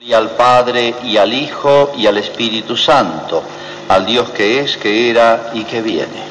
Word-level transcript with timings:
Y 0.00 0.12
al 0.12 0.30
Padre 0.30 0.94
y 1.02 1.16
al 1.16 1.32
Hijo 1.32 1.92
y 1.96 2.06
al 2.06 2.18
Espíritu 2.18 2.76
Santo, 2.76 3.42
al 3.88 4.06
Dios 4.06 4.30
que 4.30 4.60
es, 4.60 4.76
que 4.76 5.10
era 5.10 5.50
y 5.52 5.64
que 5.64 5.82
viene. 5.82 6.22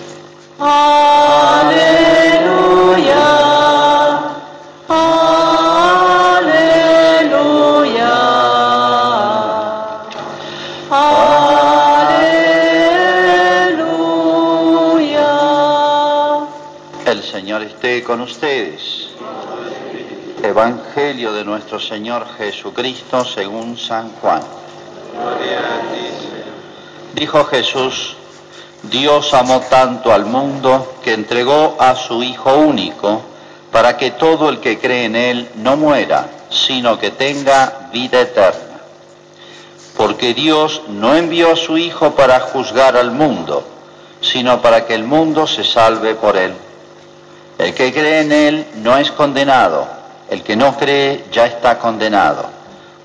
Aleluya. 0.58 1.67
Aleluya. 4.88 6.48
Aleluya. 10.90 11.28
El 17.06 17.22
Señor 17.22 17.64
esté 17.64 18.02
con 18.02 18.22
ustedes. 18.22 19.10
Evangelio 20.42 20.87
de 20.98 21.45
nuestro 21.45 21.79
Señor 21.79 22.25
Jesucristo 22.39 23.23
según 23.23 23.77
San 23.77 24.09
Juan. 24.14 24.41
Dijo 27.14 27.43
Jesús, 27.46 28.15
Dios 28.82 29.32
amó 29.36 29.60
tanto 29.69 30.11
al 30.11 30.25
mundo 30.25 30.96
que 31.04 31.14
entregó 31.14 31.78
a 31.79 31.93
su 31.93 32.23
Hijo 32.23 32.52
único 32.55 33.21
para 33.71 33.95
que 33.95 34.09
todo 34.09 34.49
el 34.49 34.59
que 34.59 34.79
cree 34.79 35.05
en 35.05 35.15
Él 35.15 35.49
no 35.57 35.77
muera, 35.77 36.31
sino 36.49 36.97
que 36.97 37.11
tenga 37.11 37.89
vida 37.93 38.21
eterna. 38.21 38.79
Porque 39.95 40.33
Dios 40.33 40.81
no 40.88 41.16
envió 41.16 41.52
a 41.52 41.57
su 41.57 41.77
Hijo 41.77 42.16
para 42.16 42.39
juzgar 42.39 42.97
al 42.97 43.11
mundo, 43.11 43.63
sino 44.19 44.63
para 44.63 44.88
que 44.88 44.95
el 44.95 45.03
mundo 45.03 45.45
se 45.45 45.63
salve 45.63 46.16
por 46.16 46.35
Él. 46.38 46.55
El 47.59 47.75
que 47.75 47.93
cree 47.93 48.21
en 48.21 48.31
Él 48.31 48.67
no 48.77 48.97
es 48.97 49.11
condenado, 49.11 49.96
el 50.30 50.44
que 50.44 50.55
no 50.55 50.76
cree 50.77 51.26
ya 51.31 51.45
está 51.45 51.80
condenado, 51.80 52.45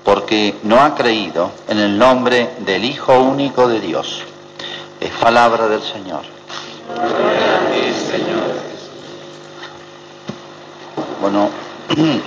porque 0.03 0.55
no 0.63 0.81
ha 0.81 0.93
creído 0.95 1.51
en 1.67 1.79
el 1.79 1.97
nombre 1.97 2.51
del 2.59 2.83
Hijo 2.83 3.19
único 3.19 3.67
de 3.67 3.79
Dios. 3.79 4.23
Es 4.99 5.11
palabra 5.11 5.67
del 5.67 5.81
Señor. 5.81 6.21
Bueno, 11.21 11.49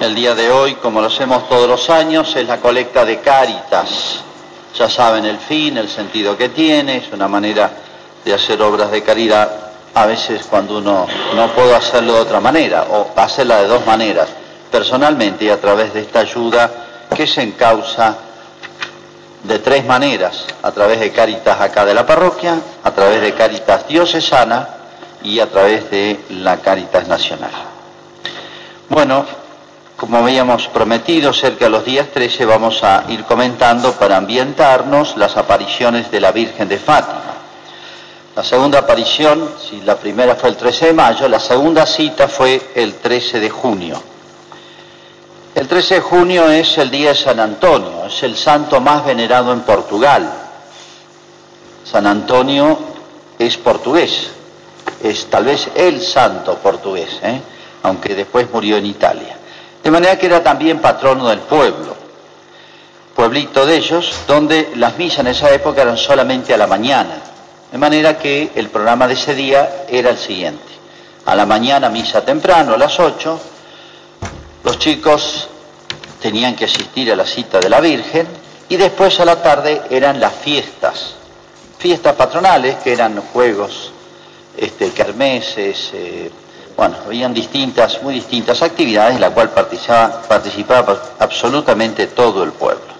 el 0.00 0.14
día 0.14 0.34
de 0.34 0.50
hoy, 0.50 0.74
como 0.76 1.00
lo 1.00 1.08
hacemos 1.08 1.48
todos 1.48 1.68
los 1.68 1.90
años, 1.90 2.34
es 2.34 2.46
la 2.46 2.58
colecta 2.58 3.04
de 3.04 3.20
Cáritas. 3.20 4.22
Ya 4.78 4.88
saben 4.88 5.26
el 5.26 5.38
fin, 5.38 5.76
el 5.76 5.88
sentido 5.88 6.36
que 6.36 6.48
tiene, 6.48 6.98
es 6.98 7.12
una 7.12 7.28
manera 7.28 7.70
de 8.24 8.32
hacer 8.32 8.62
obras 8.62 8.90
de 8.90 9.02
caridad 9.02 9.71
a 9.94 10.06
veces 10.06 10.46
cuando 10.48 10.78
uno 10.78 11.06
no 11.34 11.48
puedo 11.48 11.76
hacerlo 11.76 12.14
de 12.14 12.20
otra 12.20 12.40
manera 12.40 12.86
o 12.90 13.12
hacerla 13.16 13.58
de 13.62 13.68
dos 13.68 13.84
maneras, 13.86 14.28
personalmente 14.70 15.44
y 15.44 15.50
a 15.50 15.60
través 15.60 15.92
de 15.92 16.00
esta 16.00 16.20
ayuda 16.20 16.70
que 17.14 17.26
se 17.26 17.42
encausa 17.42 18.16
de 19.42 19.58
tres 19.58 19.84
maneras, 19.84 20.46
a 20.62 20.70
través 20.70 21.00
de 21.00 21.10
Cáritas 21.10 21.60
acá 21.60 21.84
de 21.84 21.94
la 21.94 22.06
parroquia, 22.06 22.56
a 22.82 22.90
través 22.92 23.20
de 23.20 23.34
Cáritas 23.34 23.86
diocesana 23.88 24.68
y 25.22 25.40
a 25.40 25.50
través 25.50 25.90
de 25.90 26.20
la 26.30 26.58
Cáritas 26.58 27.08
nacional. 27.08 27.50
Bueno, 28.88 29.26
como 29.96 30.18
habíamos 30.18 30.68
prometido, 30.68 31.32
cerca 31.32 31.66
de 31.66 31.70
los 31.70 31.84
días 31.84 32.08
13 32.12 32.44
vamos 32.44 32.82
a 32.82 33.04
ir 33.08 33.24
comentando 33.24 33.92
para 33.92 34.16
ambientarnos 34.16 35.16
las 35.16 35.36
apariciones 35.36 36.10
de 36.10 36.20
la 36.20 36.32
Virgen 36.32 36.68
de 36.68 36.78
Fátima. 36.78 37.31
La 38.34 38.42
segunda 38.42 38.78
aparición, 38.78 39.50
si 39.60 39.82
la 39.82 39.96
primera 39.96 40.34
fue 40.36 40.48
el 40.48 40.56
13 40.56 40.86
de 40.86 40.92
mayo, 40.94 41.28
la 41.28 41.38
segunda 41.38 41.84
cita 41.84 42.28
fue 42.28 42.70
el 42.74 42.94
13 42.94 43.40
de 43.40 43.50
junio. 43.50 44.02
El 45.54 45.68
13 45.68 45.96
de 45.96 46.00
junio 46.00 46.50
es 46.50 46.78
el 46.78 46.90
día 46.90 47.10
de 47.10 47.14
San 47.14 47.38
Antonio, 47.38 48.06
es 48.06 48.22
el 48.22 48.34
santo 48.34 48.80
más 48.80 49.04
venerado 49.04 49.52
en 49.52 49.60
Portugal. 49.60 50.32
San 51.84 52.06
Antonio 52.06 52.78
es 53.38 53.58
portugués, 53.58 54.30
es 55.02 55.26
tal 55.26 55.44
vez 55.44 55.68
el 55.74 56.00
santo 56.00 56.56
portugués, 56.56 57.18
¿eh? 57.22 57.38
aunque 57.82 58.14
después 58.14 58.50
murió 58.50 58.78
en 58.78 58.86
Italia. 58.86 59.36
De 59.84 59.90
manera 59.90 60.18
que 60.18 60.24
era 60.24 60.42
también 60.42 60.78
patrono 60.78 61.28
del 61.28 61.40
pueblo, 61.40 61.94
pueblito 63.14 63.66
de 63.66 63.76
ellos, 63.76 64.10
donde 64.26 64.72
las 64.76 64.96
misas 64.96 65.18
en 65.18 65.26
esa 65.26 65.50
época 65.50 65.82
eran 65.82 65.98
solamente 65.98 66.54
a 66.54 66.56
la 66.56 66.66
mañana. 66.66 67.31
De 67.72 67.78
manera 67.78 68.18
que 68.18 68.50
el 68.54 68.68
programa 68.68 69.08
de 69.08 69.14
ese 69.14 69.34
día 69.34 69.86
era 69.88 70.10
el 70.10 70.18
siguiente. 70.18 70.62
A 71.24 71.34
la 71.34 71.46
mañana 71.46 71.88
misa 71.88 72.22
temprano, 72.22 72.74
a 72.74 72.76
las 72.76 73.00
8, 73.00 73.40
los 74.64 74.78
chicos 74.78 75.48
tenían 76.20 76.54
que 76.54 76.66
asistir 76.66 77.10
a 77.10 77.16
la 77.16 77.24
cita 77.24 77.58
de 77.58 77.70
la 77.70 77.80
Virgen 77.80 78.26
y 78.68 78.76
después 78.76 79.18
a 79.20 79.24
la 79.24 79.42
tarde 79.42 79.82
eran 79.88 80.20
las 80.20 80.34
fiestas, 80.34 81.14
fiestas 81.78 82.14
patronales 82.14 82.76
que 82.76 82.92
eran 82.92 83.20
juegos, 83.32 83.90
este, 84.56 84.90
kermeses, 84.90 85.90
eh, 85.94 86.30
bueno, 86.76 86.96
habían 87.06 87.32
distintas, 87.32 88.02
muy 88.02 88.14
distintas 88.14 88.60
actividades 88.60 89.14
en 89.14 89.20
las 89.22 89.30
cuales 89.30 89.52
participaba, 89.52 90.22
participaba 90.28 91.02
absolutamente 91.18 92.08
todo 92.08 92.44
el 92.44 92.52
pueblo. 92.52 92.92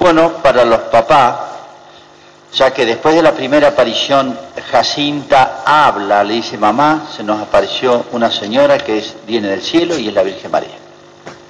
Bueno, 0.00 0.32
para 0.42 0.64
los 0.64 0.80
papás, 0.80 1.53
ya 2.54 2.72
que 2.72 2.86
después 2.86 3.16
de 3.16 3.22
la 3.22 3.32
primera 3.32 3.68
aparición 3.68 4.38
Jacinta 4.70 5.62
habla, 5.64 6.22
le 6.22 6.34
dice, 6.34 6.56
mamá, 6.56 7.08
se 7.14 7.24
nos 7.24 7.40
apareció 7.40 8.06
una 8.12 8.30
señora 8.30 8.78
que 8.78 8.98
es, 8.98 9.14
viene 9.26 9.48
del 9.48 9.62
cielo 9.62 9.98
y 9.98 10.08
es 10.08 10.14
la 10.14 10.22
Virgen 10.22 10.50
María. 10.50 10.76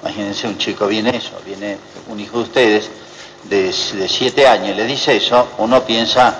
Imagínense, 0.01 0.47
un 0.47 0.57
chico 0.57 0.87
viene 0.87 1.15
eso, 1.15 1.31
viene 1.45 1.77
un 2.07 2.19
hijo 2.19 2.37
de 2.37 2.43
ustedes 2.43 2.89
de, 3.43 3.71
siete 3.71 4.47
años 4.47 4.69
y 4.69 4.73
le 4.73 4.85
dice 4.85 5.15
eso, 5.15 5.49
uno 5.59 5.83
piensa 5.83 6.33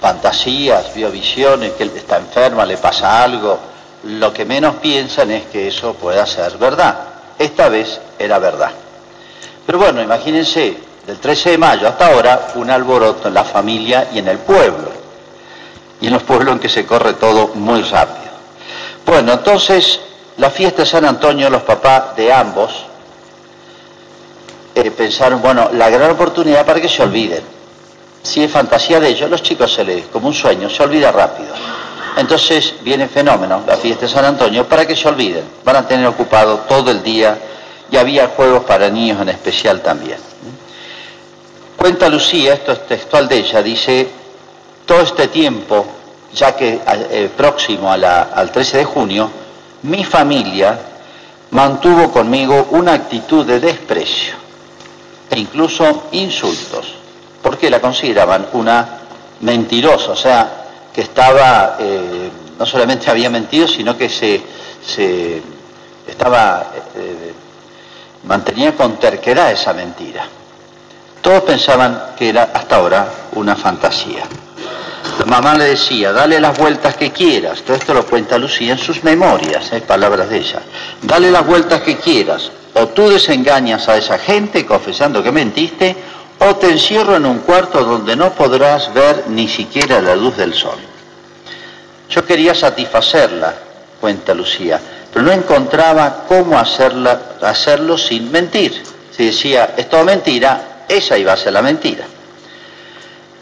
fantasías, 0.00 0.94
vio 0.94 1.10
visiones, 1.10 1.72
que 1.72 1.84
está 1.84 2.18
enferma, 2.18 2.64
le 2.64 2.76
pasa 2.76 3.22
algo. 3.22 3.58
Lo 4.04 4.32
que 4.32 4.44
menos 4.44 4.76
piensan 4.76 5.30
es 5.30 5.44
que 5.46 5.68
eso 5.68 5.94
pueda 5.94 6.26
ser 6.26 6.56
verdad. 6.58 6.98
Esta 7.38 7.68
vez 7.68 8.00
era 8.18 8.38
verdad. 8.38 8.70
Pero 9.64 9.78
bueno, 9.78 10.02
imagínense, 10.02 10.76
del 11.06 11.18
13 11.18 11.50
de 11.50 11.58
mayo 11.58 11.88
hasta 11.88 12.06
ahora, 12.06 12.48
un 12.54 12.70
alboroto 12.70 13.28
en 13.28 13.34
la 13.34 13.44
familia 13.44 14.08
y 14.12 14.18
en 14.18 14.28
el 14.28 14.38
pueblo. 14.38 14.90
Y 16.00 16.06
en 16.06 16.12
los 16.12 16.22
pueblos 16.22 16.54
en 16.54 16.60
que 16.60 16.68
se 16.68 16.84
corre 16.86 17.14
todo 17.14 17.48
muy 17.54 17.82
rápido. 17.82 18.32
Bueno, 19.04 19.32
entonces, 19.32 20.00
la 20.36 20.50
fiesta 20.50 20.82
de 20.82 20.86
San 20.86 21.04
Antonio, 21.04 21.50
los 21.50 21.62
papás 21.62 22.16
de 22.16 22.32
ambos 22.32 22.86
eh, 24.74 24.90
pensaron, 24.90 25.42
bueno, 25.42 25.70
la 25.72 25.90
gran 25.90 26.10
oportunidad 26.10 26.64
para 26.64 26.80
que 26.80 26.88
se 26.88 27.02
olviden. 27.02 27.42
Si 28.22 28.42
es 28.42 28.50
fantasía 28.50 29.00
de 29.00 29.08
ellos, 29.08 29.28
los 29.28 29.42
chicos 29.42 29.74
se 29.74 29.84
les, 29.84 30.06
como 30.06 30.28
un 30.28 30.34
sueño, 30.34 30.70
se 30.70 30.82
olvida 30.82 31.10
rápido. 31.10 31.52
Entonces 32.16 32.74
viene 32.82 33.08
fenómeno, 33.08 33.62
la 33.66 33.76
fiesta 33.76 34.06
de 34.06 34.12
San 34.12 34.24
Antonio, 34.24 34.66
para 34.66 34.86
que 34.86 34.94
se 34.94 35.08
olviden. 35.08 35.44
Van 35.64 35.76
a 35.76 35.88
tener 35.88 36.06
ocupado 36.06 36.58
todo 36.68 36.90
el 36.90 37.02
día 37.02 37.38
y 37.90 37.96
había 37.96 38.28
juegos 38.28 38.64
para 38.64 38.88
niños 38.88 39.20
en 39.20 39.30
especial 39.30 39.80
también. 39.80 40.18
Cuenta 41.82 42.08
Lucía, 42.08 42.54
esto 42.54 42.70
es 42.70 42.86
textual 42.86 43.26
de 43.26 43.38
ella, 43.38 43.60
dice, 43.60 44.08
todo 44.86 45.00
este 45.00 45.26
tiempo, 45.26 45.84
ya 46.32 46.54
que 46.54 46.80
eh, 46.86 47.28
próximo 47.36 47.90
a 47.90 47.96
la, 47.96 48.22
al 48.22 48.52
13 48.52 48.76
de 48.76 48.84
junio, 48.84 49.28
mi 49.82 50.04
familia 50.04 50.78
mantuvo 51.50 52.12
conmigo 52.12 52.68
una 52.70 52.92
actitud 52.92 53.44
de 53.44 53.58
desprecio 53.58 54.34
e 55.28 55.40
incluso 55.40 56.04
insultos, 56.12 56.94
porque 57.42 57.68
la 57.68 57.80
consideraban 57.80 58.46
una 58.52 59.00
mentirosa, 59.40 60.12
o 60.12 60.16
sea, 60.16 60.66
que 60.94 61.00
estaba, 61.00 61.78
eh, 61.80 62.30
no 62.60 62.64
solamente 62.64 63.10
había 63.10 63.28
mentido, 63.28 63.66
sino 63.66 63.98
que 63.98 64.08
se, 64.08 64.40
se 64.86 65.42
estaba, 66.06 66.64
eh, 66.94 67.34
mantenía 68.22 68.76
con 68.76 69.00
terquedad 69.00 69.50
esa 69.50 69.72
mentira. 69.72 70.41
Todos 71.22 71.42
pensaban 71.44 72.14
que 72.18 72.28
era 72.28 72.50
hasta 72.52 72.76
ahora 72.76 73.06
una 73.32 73.54
fantasía. 73.54 74.24
La 75.20 75.24
mamá 75.24 75.54
le 75.54 75.64
decía, 75.64 76.12
dale 76.12 76.40
las 76.40 76.58
vueltas 76.58 76.96
que 76.96 77.12
quieras, 77.12 77.62
todo 77.62 77.76
esto 77.76 77.94
lo 77.94 78.04
cuenta 78.04 78.38
Lucía 78.38 78.72
en 78.72 78.78
sus 78.78 79.04
memorias, 79.04 79.72
hay 79.72 79.82
palabras 79.82 80.28
de 80.28 80.38
ella, 80.38 80.60
dale 81.02 81.30
las 81.30 81.46
vueltas 81.46 81.80
que 81.82 81.96
quieras, 81.96 82.50
o 82.74 82.88
tú 82.88 83.08
desengañas 83.08 83.88
a 83.88 83.96
esa 83.96 84.18
gente 84.18 84.66
confesando 84.66 85.22
que 85.22 85.30
mentiste, 85.30 85.96
o 86.40 86.56
te 86.56 86.70
encierro 86.70 87.16
en 87.16 87.26
un 87.26 87.38
cuarto 87.40 87.84
donde 87.84 88.16
no 88.16 88.32
podrás 88.32 88.92
ver 88.92 89.24
ni 89.28 89.46
siquiera 89.46 90.00
la 90.00 90.16
luz 90.16 90.36
del 90.36 90.54
sol. 90.54 90.78
Yo 92.08 92.24
quería 92.24 92.54
satisfacerla, 92.54 93.54
cuenta 94.00 94.34
Lucía, 94.34 94.80
pero 95.12 95.24
no 95.24 95.32
encontraba 95.32 96.24
cómo 96.26 96.58
hacerla, 96.58 97.20
hacerlo 97.42 97.96
sin 97.96 98.32
mentir. 98.32 98.82
Si 99.16 99.26
decía, 99.26 99.74
es 99.76 99.88
todo 99.88 100.04
mentira, 100.04 100.71
esa 100.96 101.18
iba 101.18 101.32
a 101.32 101.36
ser 101.36 101.52
la 101.52 101.62
mentira. 101.62 102.04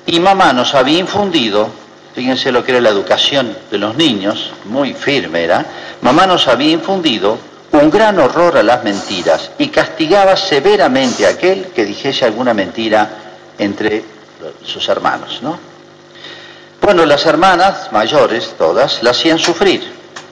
Y 0.07 0.19
mamá 0.21 0.53
nos 0.53 0.75
había 0.75 0.99
infundido, 0.99 1.69
fíjense 2.15 2.51
lo 2.51 2.65
que 2.65 2.73
era 2.73 2.81
la 2.81 2.89
educación 2.91 3.57
de 3.71 3.79
los 3.79 3.97
niños, 3.97 4.53
muy 4.65 4.95
firme 4.95 5.45
era, 5.45 5.65
mamá 6.01 6.27
nos 6.27 6.49
había 6.49 6.71
infundido 6.71 7.39
un 7.73 7.91
gran 7.91 8.19
horror 8.19 8.57
a 8.57 8.63
las 8.63 8.83
mentiras 8.83 9.53
y 9.59 9.69
castigaba 9.69 10.37
severamente 10.37 11.27
a 11.27 11.31
aquel 11.31 11.67
que 11.67 11.85
dijese 11.85 12.25
alguna 12.25 12.53
mentira 12.53 13.09
entre 13.59 14.05
sus 14.65 14.89
hermanos, 14.89 15.41
¿no? 15.43 15.59
Bueno, 16.81 17.05
las 17.05 17.27
hermanas 17.27 17.93
mayores, 17.93 18.55
todas, 18.57 19.03
la 19.03 19.11
hacían 19.11 19.39
sufrir, 19.39 19.83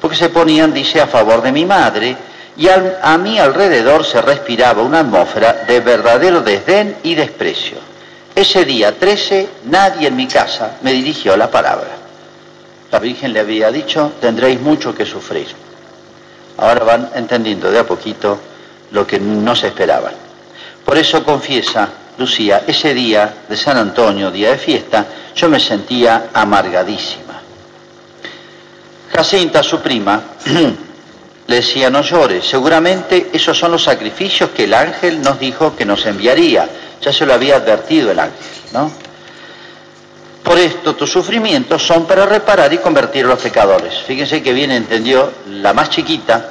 porque 0.01 0.17
se 0.17 0.31
ponían, 0.31 0.73
dice, 0.73 1.01
a 1.01 1.07
favor 1.07 1.43
de 1.43 1.53
mi 1.53 1.67
madre, 1.67 2.17
y 2.59 2.69
a 2.69 3.17
mí 3.19 3.39
alrededor 3.39 4.05
se 4.05 4.21
respiraba 4.21 4.83
una 4.83 5.01
atmósfera 5.01 5.65
de 5.67 5.79
verdadero 5.79 6.41
desdén 6.41 6.97
y 7.05 7.15
desprecio. 7.15 7.79
Ese 8.35 8.65
día 8.65 8.99
13, 8.99 9.49
nadie 9.67 10.09
en 10.09 10.17
mi 10.17 10.27
casa 10.27 10.79
me 10.83 10.93
dirigió 10.93 11.37
la 11.37 11.49
palabra. 11.49 11.91
La 12.91 12.99
Virgen 12.99 13.33
le 13.33 13.41
había 13.41 13.71
dicho, 13.71 14.13
tendréis 14.21 14.61
mucho 14.61 14.93
que 14.93 15.07
sufrir. 15.07 15.47
Ahora 16.57 16.83
van 16.83 17.11
entendiendo 17.15 17.71
de 17.71 17.79
a 17.79 17.87
poquito 17.87 18.41
lo 18.91 19.07
que 19.07 19.21
no 19.21 19.55
se 19.55 19.69
esperaban. 19.69 20.15
Por 20.85 20.99
eso 20.99 21.25
confiesa 21.25 21.89
Lucía, 22.19 22.65
ese 22.67 22.93
día 22.93 23.33
de 23.49 23.57
San 23.57 23.77
Antonio, 23.77 24.33
día 24.33 24.51
de 24.51 24.59
fiesta, 24.59 25.07
yo 25.37 25.49
me 25.49 25.61
sentía 25.61 26.31
amargadísima. 26.35 27.41
Jacinta, 29.13 29.63
su 29.63 29.81
prima, 29.81 30.21
le 31.49 31.57
decía, 31.57 31.89
no 31.89 32.03
llores, 32.03 32.47
seguramente 32.47 33.31
esos 33.33 33.59
son 33.59 33.73
los 33.73 33.83
sacrificios 33.83 34.51
que 34.51 34.65
el 34.65 34.75
ángel 34.75 35.23
nos 35.23 35.41
dijo 35.41 35.75
que 35.75 35.87
nos 35.87 36.05
enviaría. 36.05 36.69
Ya 37.01 37.11
se 37.11 37.25
lo 37.25 37.33
había 37.33 37.57
advertido 37.57 38.11
el 38.11 38.19
ángel, 38.19 38.47
¿no? 38.73 38.93
Por 40.43 40.59
esto 40.59 40.95
tus 40.95 41.11
sufrimientos 41.11 41.87
son 41.87 42.07
para 42.07 42.27
reparar 42.27 42.71
y 42.75 42.79
convertir 42.79 43.25
a 43.25 43.29
los 43.29 43.41
pecadores. 43.41 43.95
Fíjense 44.07 44.43
que 44.43 44.53
bien 44.53 44.71
entendió 44.71 45.33
la 45.47 45.73
más 45.73 45.89
chiquita, 45.89 46.51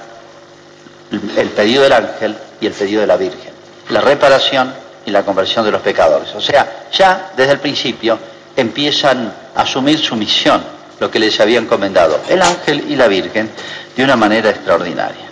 el 1.11 1.49
pedido 1.49 1.83
del 1.83 1.93
ángel 1.93 2.35
y 2.59 2.65
el 2.65 2.73
pedido 2.73 3.01
de 3.01 3.07
la 3.07 3.17
Virgen. 3.17 3.53
La 3.89 4.01
reparación 4.01 4.73
y 5.05 5.11
la 5.11 5.23
conversión 5.23 5.63
de 5.63 5.71
los 5.71 5.81
pecadores. 5.81 6.33
O 6.33 6.41
sea, 6.41 6.87
ya 6.91 7.33
desde 7.37 7.53
el 7.53 7.59
principio 7.59 8.17
empiezan 8.55 9.31
a 9.55 9.61
asumir 9.61 9.99
su 9.99 10.15
misión, 10.15 10.76
lo 10.99 11.11
que 11.11 11.19
les 11.19 11.39
había 11.39 11.59
encomendado 11.59 12.19
el 12.29 12.41
ángel 12.41 12.85
y 12.89 12.95
la 12.95 13.07
Virgen, 13.07 13.49
de 13.95 14.03
una 14.03 14.15
manera 14.15 14.49
extraordinaria. 14.49 15.25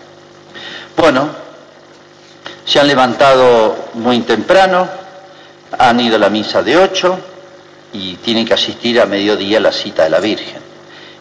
Bueno, 0.96 1.30
se 2.66 2.80
han 2.80 2.88
levantado 2.88 3.90
muy 3.94 4.22
temprano, 4.22 4.88
han 5.78 6.00
ido 6.00 6.16
a 6.16 6.20
la 6.20 6.30
misa 6.30 6.64
de 6.64 6.78
ocho 6.78 7.20
y 7.94 8.16
tienen 8.16 8.46
que 8.46 8.54
asistir 8.54 9.00
a 9.00 9.06
mediodía 9.06 9.58
a 9.60 9.62
la 9.62 9.72
cita 9.72 10.04
de 10.04 10.10
la 10.10 10.20
Virgen. 10.20 10.58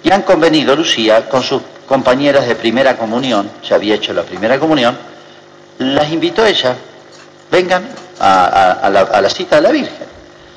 Y 0.02 0.10
han 0.10 0.22
convenido, 0.22 0.74
Lucía, 0.74 1.28
con 1.28 1.42
sus 1.42 1.62
compañeras 1.86 2.46
de 2.46 2.54
primera 2.54 2.96
comunión, 2.96 3.50
se 3.62 3.74
había 3.74 3.94
hecho 3.94 4.12
la 4.12 4.22
primera 4.22 4.58
comunión, 4.58 4.96
las 5.78 6.10
invitó 6.10 6.42
a 6.42 6.48
ella, 6.48 6.76
vengan 7.50 7.88
a, 8.20 8.90
la, 8.90 9.30
cita 9.30 9.56
de 9.56 9.62
la 9.62 9.70
Virgen. 9.70 10.06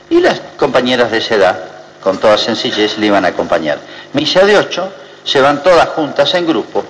Y 0.10 0.19
las 0.19 0.39
compañeras 0.57 1.12
de 1.12 1.18
esa 1.18 1.36
edad, 1.36 1.60
con 2.01 2.17
toda 2.17 2.38
sencillez, 2.38 2.97
le 2.97 3.07
iban 3.07 3.25
a 3.25 3.29
acompañar. 3.29 3.79
Misa 4.13 4.45
de 4.45 4.57
ocho, 4.57 4.91
se 5.23 5.41
van 5.41 5.61
todas 5.61 5.89
juntas 5.89 6.33
en 6.35 6.47
grupo 6.47 6.83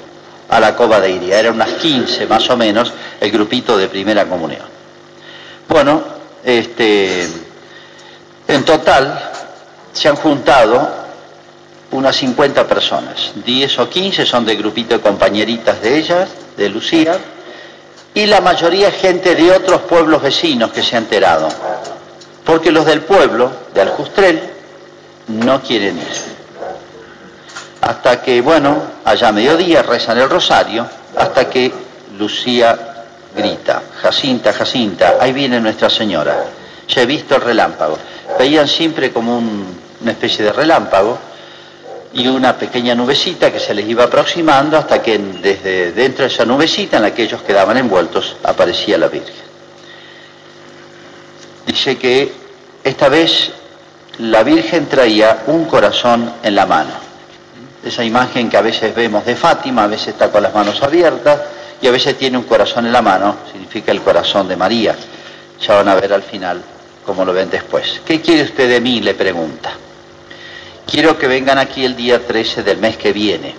a 0.49 0.59
la 0.59 0.75
cova 0.75 0.99
de 0.99 1.11
Iria. 1.11 1.39
Eran 1.39 1.55
unas 1.55 1.73
15 1.73 2.27
más 2.27 2.49
o 2.49 2.57
menos 2.57 2.93
el 3.19 3.31
grupito 3.31 3.77
de 3.77 3.87
primera 3.87 4.25
comunión. 4.25 4.61
Bueno, 5.67 6.03
este, 6.43 7.27
en 8.47 8.63
total 8.63 9.31
se 9.91 10.07
han 10.07 10.15
juntado 10.15 10.89
unas 11.91 12.15
50 12.15 12.67
personas. 12.67 13.31
10 13.43 13.79
o 13.79 13.89
15 13.89 14.25
son 14.25 14.45
de 14.45 14.55
grupito 14.55 14.95
de 14.95 15.01
compañeritas 15.01 15.81
de 15.81 15.97
ellas, 15.97 16.29
de 16.55 16.69
Lucía, 16.69 17.17
y 18.13 18.25
la 18.25 18.41
mayoría 18.41 18.91
gente 18.91 19.35
de 19.35 19.51
otros 19.51 19.81
pueblos 19.81 20.21
vecinos 20.21 20.71
que 20.71 20.83
se 20.83 20.95
ha 20.95 20.99
enterado, 20.99 21.49
porque 22.43 22.71
los 22.71 22.85
del 22.85 23.01
pueblo, 23.01 23.51
de 23.73 23.81
Aljustrel, 23.81 24.56
no 25.27 25.61
quieren 25.61 25.97
ir. 25.97 26.37
Hasta 27.81 28.21
que, 28.21 28.41
bueno, 28.41 28.81
allá 29.05 29.29
a 29.29 29.31
mediodía 29.31 29.81
rezan 29.81 30.17
el 30.17 30.29
rosario, 30.29 30.87
hasta 31.15 31.49
que 31.49 31.71
Lucía 32.17 33.05
grita, 33.35 33.81
Jacinta, 34.01 34.51
Jacinta, 34.53 35.15
ahí 35.19 35.31
viene 35.31 35.59
Nuestra 35.59 35.89
Señora. 35.89 36.45
Ya 36.87 37.01
he 37.01 37.05
visto 37.05 37.35
el 37.35 37.41
relámpago. 37.41 37.97
Veían 38.39 38.67
siempre 38.67 39.11
como 39.11 39.37
una 39.37 40.11
especie 40.11 40.43
de 40.45 40.51
relámpago, 40.51 41.17
y 42.13 42.27
una 42.27 42.57
pequeña 42.57 42.95
nubecita 42.95 43.51
que 43.51 43.59
se 43.59 43.73
les 43.73 43.87
iba 43.87 44.05
aproximando 44.05 44.77
hasta 44.77 45.01
que 45.01 45.17
desde 45.17 45.91
dentro 45.91 46.25
de 46.25 46.33
esa 46.33 46.45
nubecita 46.45 46.97
en 46.97 47.03
la 47.03 47.13
que 47.13 47.23
ellos 47.23 47.41
quedaban 47.43 47.77
envueltos 47.77 48.37
aparecía 48.43 48.97
la 48.97 49.07
Virgen. 49.07 49.47
Dice 51.65 51.97
que 51.97 52.31
esta 52.83 53.09
vez 53.09 53.51
la 54.19 54.41
Virgen 54.41 54.87
traía 54.87 55.43
un 55.47 55.65
corazón 55.65 56.33
en 56.41 56.55
la 56.55 56.65
mano. 56.65 56.89
Esa 57.83 58.03
imagen 58.03 58.49
que 58.49 58.57
a 58.57 58.61
veces 58.61 58.95
vemos 58.95 59.23
de 59.25 59.35
Fátima, 59.35 59.83
a 59.83 59.87
veces 59.87 60.09
está 60.09 60.31
con 60.31 60.41
las 60.41 60.53
manos 60.53 60.81
abiertas 60.81 61.39
y 61.81 61.87
a 61.87 61.91
veces 61.91 62.17
tiene 62.17 62.37
un 62.37 62.45
corazón 62.45 62.87
en 62.87 62.91
la 62.91 63.03
mano, 63.03 63.37
significa 63.51 63.91
el 63.91 64.01
corazón 64.01 64.47
de 64.47 64.55
María. 64.55 64.95
Ya 65.61 65.75
van 65.75 65.87
a 65.87 65.95
ver 65.95 66.13
al 66.13 66.23
final 66.23 66.61
cómo 67.05 67.23
lo 67.23 67.31
ven 67.31 67.49
después. 67.49 68.01
¿Qué 68.03 68.19
quiere 68.19 68.43
usted 68.43 68.67
de 68.67 68.81
mí? 68.81 69.01
le 69.01 69.13
pregunta. 69.13 69.71
Quiero 70.89 71.17
que 71.17 71.27
vengan 71.27 71.59
aquí 71.59 71.85
el 71.85 71.95
día 71.95 72.25
13 72.25 72.63
del 72.63 72.77
mes 72.77 72.97
que 72.97 73.13
viene. 73.13 73.53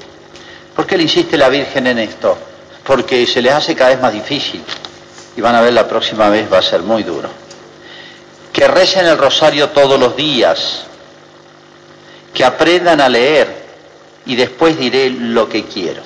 ¿Por 0.75 0.87
qué 0.87 0.97
le 0.97 1.05
insiste 1.05 1.37
la 1.37 1.49
Virgen 1.49 1.87
en 1.87 2.01
esto? 2.01 2.37
Porque 2.83 3.27
se 3.27 3.41
les 3.43 3.53
hace 3.53 3.77
cada 3.77 3.91
vez 3.91 4.01
más 4.01 4.13
difícil. 4.13 4.63
Y 5.37 5.41
van 5.41 5.55
a 5.55 5.61
ver 5.61 5.73
la 5.73 5.87
próxima 5.87 6.29
vez 6.29 6.53
va 6.53 6.59
a 6.59 6.63
ser 6.63 6.83
muy 6.83 7.05
duro. 7.05 7.29
Que 8.53 8.67
recen 8.67 9.07
el 9.07 9.19
rosario 9.19 9.69
todos 9.71 9.99
los 9.99 10.17
días. 10.17 10.85
Que 12.35 12.45
aprendan 12.45 13.01
a 13.01 13.09
leer. 13.09 13.69
Y 14.27 14.37
después 14.37 14.79
diré 14.79 15.11
lo 15.11 15.49
que 15.49 15.65
quiero. 15.65 16.03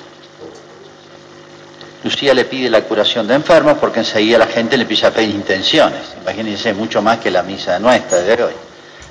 Lucía 2.03 2.33
le 2.33 2.45
pide 2.45 2.69
la 2.69 2.81
curación 2.81 3.27
de 3.27 3.35
enfermos 3.35 3.77
porque 3.77 3.99
enseguida 3.99 4.37
la 4.37 4.47
gente 4.47 4.75
le 4.75 4.83
empieza 4.83 5.07
a 5.07 5.11
pedir 5.11 5.29
intenciones. 5.29 6.01
Imagínense 6.21 6.73
mucho 6.73 7.01
más 7.01 7.19
que 7.19 7.31
la 7.31 7.43
misa 7.43 7.79
nuestra 7.79 8.19
de 8.19 8.43
hoy 8.43 8.53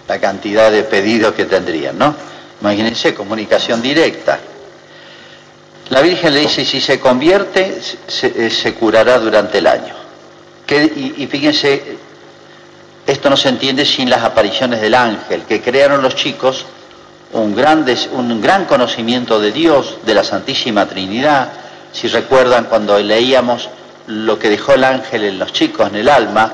la 0.09 0.19
cantidad 0.19 0.71
de 0.71 0.83
pedidos 0.83 1.35
que 1.35 1.45
tendrían, 1.45 1.99
¿no? 1.99 2.15
Imagínense, 2.61 3.15
comunicación 3.15 3.81
directa. 3.83 4.39
La 5.91 6.01
Virgen 6.01 6.35
le 6.35 6.41
dice, 6.41 6.65
si 6.65 6.81
se 6.81 7.01
convierte, 7.01 7.81
se, 8.07 8.27
eh, 8.27 8.75
curará 8.75 9.19
durante 9.19 9.59
el 9.59 9.67
año. 9.67 9.95
y, 10.69 11.27
fíjense, 11.27 11.99
esto 13.07 13.29
no 13.31 13.37
se 13.37 13.49
entiende 13.49 13.85
sin 13.85 14.09
las 14.09 14.23
apariciones 14.23 14.81
del 14.81 14.95
ángel, 14.95 15.43
que 15.43 15.61
crearon 15.61 16.03
los 16.03 16.15
chicos 16.15 16.67
un 17.33 17.55
gran, 17.55 17.85
un 18.13 18.41
gran 18.41 18.67
conocimiento 18.67 19.41
de 19.41 19.53
Dios, 19.53 19.99
de 20.05 20.15
la 20.15 20.23
Santísima 20.23 20.87
Trinidad. 20.87 21.49
Si 21.93 22.09
recuerdan 22.09 22.65
cuando 22.67 22.99
leíamos 22.99 23.69
lo 24.07 24.39
que 24.39 24.51
dejó 24.51 24.75
el 24.75 24.85
ángel 24.85 25.25
en 25.25 25.39
los 25.39 25.53
chicos, 25.53 25.89
en 25.89 25.97
el 25.97 26.09
alma, 26.09 26.53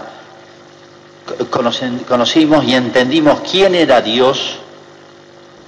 conocimos 2.07 2.65
y 2.65 2.75
entendimos 2.75 3.41
quién 3.41 3.75
era 3.75 4.01
Dios, 4.01 4.57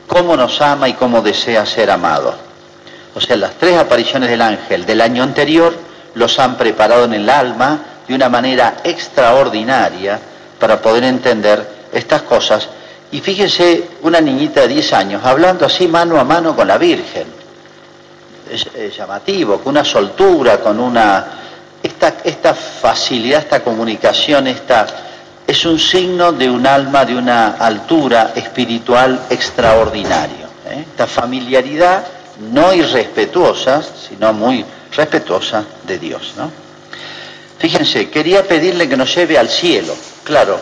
cómo 0.06 0.36
nos 0.36 0.60
ama 0.60 0.88
y 0.88 0.94
cómo 0.94 1.20
desea 1.20 1.66
ser 1.66 1.90
amado. 1.90 2.34
O 3.14 3.20
sea, 3.20 3.36
las 3.36 3.54
tres 3.54 3.76
apariciones 3.76 4.30
del 4.30 4.40
ángel 4.40 4.86
del 4.86 5.00
año 5.00 5.22
anterior 5.22 5.74
los 6.14 6.38
han 6.38 6.56
preparado 6.56 7.04
en 7.04 7.14
el 7.14 7.28
alma 7.28 7.78
de 8.06 8.14
una 8.14 8.28
manera 8.28 8.76
extraordinaria 8.84 10.20
para 10.60 10.80
poder 10.80 11.04
entender 11.04 11.88
estas 11.92 12.22
cosas. 12.22 12.68
Y 13.10 13.20
fíjese, 13.20 13.88
una 14.02 14.20
niñita 14.20 14.60
de 14.60 14.68
10 14.68 14.92
años 14.92 15.24
hablando 15.24 15.66
así 15.66 15.88
mano 15.88 16.20
a 16.20 16.24
mano 16.24 16.54
con 16.54 16.68
la 16.68 16.78
Virgen. 16.78 17.26
Es, 18.48 18.96
llamativo, 18.96 19.58
con 19.58 19.72
una 19.72 19.84
soltura, 19.84 20.60
con 20.60 20.78
una... 20.78 21.38
Esta, 21.82 22.16
esta 22.22 22.52
facilidad, 22.52 23.40
esta 23.40 23.64
comunicación, 23.64 24.46
esta 24.46 24.86
es 25.46 25.64
un 25.64 25.78
signo 25.78 26.30
de 26.30 26.50
un 26.50 26.66
alma 26.66 27.06
de 27.06 27.16
una 27.16 27.52
altura 27.52 28.32
espiritual 28.36 29.22
extraordinario. 29.30 30.46
¿eh? 30.66 30.84
Esta 30.90 31.06
familiaridad 31.06 32.04
no 32.52 32.72
irrespetuosa, 32.74 33.82
sino 33.82 34.32
muy 34.34 34.64
respetuosa 34.94 35.64
de 35.86 35.98
Dios. 35.98 36.34
¿no? 36.36 36.69
Fíjense, 37.60 38.08
quería 38.08 38.48
pedirle 38.48 38.88
que 38.88 38.96
nos 38.96 39.14
lleve 39.14 39.36
al 39.36 39.50
cielo. 39.50 39.94
Claro, 40.24 40.58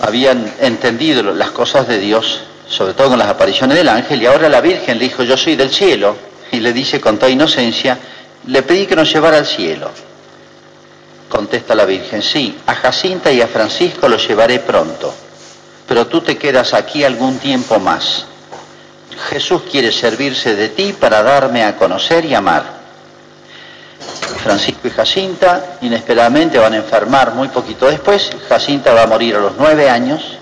habían 0.00 0.52
entendido 0.60 1.22
las 1.22 1.50
cosas 1.52 1.88
de 1.88 1.98
Dios, 1.98 2.42
sobre 2.68 2.92
todo 2.92 3.08
con 3.08 3.18
las 3.18 3.28
apariciones 3.28 3.78
del 3.78 3.88
ángel, 3.88 4.22
y 4.22 4.26
ahora 4.26 4.50
la 4.50 4.60
Virgen 4.60 4.98
le 4.98 5.04
dijo, 5.04 5.22
yo 5.22 5.38
soy 5.38 5.56
del 5.56 5.70
cielo, 5.70 6.16
y 6.52 6.60
le 6.60 6.74
dice 6.74 7.00
con 7.00 7.18
toda 7.18 7.30
inocencia, 7.30 7.98
le 8.46 8.62
pedí 8.62 8.86
que 8.86 8.94
nos 8.94 9.10
llevara 9.10 9.38
al 9.38 9.46
cielo. 9.46 9.90
Contesta 11.30 11.74
la 11.74 11.86
Virgen, 11.86 12.22
sí, 12.22 12.58
a 12.66 12.74
Jacinta 12.74 13.32
y 13.32 13.40
a 13.40 13.48
Francisco 13.48 14.06
los 14.06 14.28
llevaré 14.28 14.58
pronto, 14.60 15.14
pero 15.86 16.06
tú 16.06 16.20
te 16.20 16.36
quedas 16.36 16.74
aquí 16.74 17.04
algún 17.04 17.38
tiempo 17.38 17.78
más. 17.78 18.26
Jesús 19.30 19.62
quiere 19.70 19.92
servirse 19.92 20.54
de 20.54 20.68
ti 20.68 20.92
para 20.92 21.22
darme 21.22 21.64
a 21.64 21.74
conocer 21.76 22.26
y 22.26 22.34
amar. 22.34 22.77
Francisco 24.38 24.88
y 24.88 24.90
Jacinta 24.90 25.78
inesperadamente 25.82 26.58
van 26.58 26.72
a 26.72 26.76
enfermar 26.76 27.34
muy 27.34 27.48
poquito 27.48 27.86
después. 27.86 28.30
Jacinta 28.48 28.94
va 28.94 29.02
a 29.02 29.06
morir 29.06 29.36
a 29.36 29.40
los 29.40 29.52
nueve 29.58 29.90
años, 29.90 30.38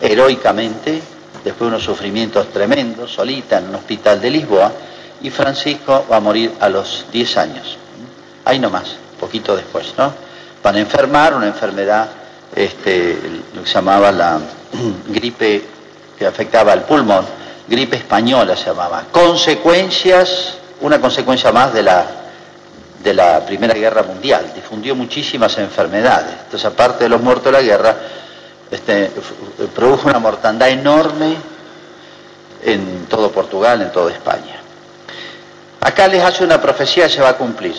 heroicamente, 0.00 1.02
después 1.44 1.60
de 1.60 1.66
unos 1.66 1.84
sufrimientos 1.84 2.48
tremendos, 2.52 3.12
solita 3.12 3.58
en 3.58 3.70
un 3.70 3.76
hospital 3.76 4.20
de 4.20 4.30
Lisboa, 4.30 4.72
y 5.22 5.30
Francisco 5.30 6.06
va 6.10 6.16
a 6.16 6.20
morir 6.20 6.52
a 6.60 6.68
los 6.68 7.06
diez 7.12 7.36
años. 7.36 7.76
Ahí 8.44 8.58
nomás, 8.58 8.96
poquito 9.18 9.56
después, 9.56 9.94
¿no? 9.96 10.12
Van 10.62 10.76
a 10.76 10.80
enfermar, 10.80 11.34
una 11.34 11.46
enfermedad, 11.46 12.08
este, 12.54 13.18
lo 13.54 13.62
que 13.62 13.68
se 13.68 13.74
llamaba 13.74 14.12
la 14.12 14.40
gripe 15.08 15.64
que 16.18 16.26
afectaba 16.26 16.72
al 16.72 16.82
pulmón, 16.82 17.24
gripe 17.68 17.96
española 17.96 18.56
se 18.56 18.66
llamaba. 18.66 19.04
Consecuencias, 19.10 20.58
una 20.80 21.00
consecuencia 21.00 21.50
más 21.52 21.72
de 21.72 21.82
la 21.82 22.21
de 23.02 23.14
la 23.14 23.44
Primera 23.44 23.74
Guerra 23.74 24.02
Mundial, 24.02 24.52
difundió 24.54 24.94
muchísimas 24.94 25.58
enfermedades. 25.58 26.34
Entonces, 26.44 26.64
aparte 26.64 27.04
de 27.04 27.10
los 27.10 27.20
muertos 27.20 27.46
de 27.46 27.52
la 27.52 27.62
guerra, 27.62 27.96
este, 28.70 29.10
produjo 29.74 30.08
una 30.08 30.18
mortandad 30.18 30.68
enorme 30.68 31.36
en 32.62 33.06
todo 33.06 33.30
Portugal, 33.30 33.82
en 33.82 33.90
toda 33.90 34.12
España. 34.12 34.60
Acá 35.80 36.06
les 36.06 36.22
hace 36.22 36.44
una 36.44 36.60
profecía 36.60 37.06
que 37.06 37.14
se 37.14 37.20
va 37.20 37.30
a 37.30 37.36
cumplir. 37.36 37.74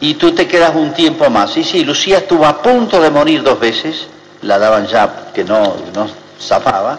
Y 0.00 0.14
tú 0.14 0.32
te 0.32 0.46
quedas 0.46 0.74
un 0.74 0.92
tiempo 0.92 1.30
más. 1.30 1.56
Y 1.56 1.64
sí, 1.64 1.84
Lucía 1.84 2.18
estuvo 2.18 2.44
a 2.44 2.60
punto 2.60 3.00
de 3.00 3.10
morir 3.10 3.42
dos 3.42 3.60
veces, 3.60 4.06
la 4.42 4.58
daban 4.58 4.86
ya 4.86 5.30
que 5.32 5.44
no, 5.44 5.76
no 5.94 6.08
zafaba, 6.40 6.98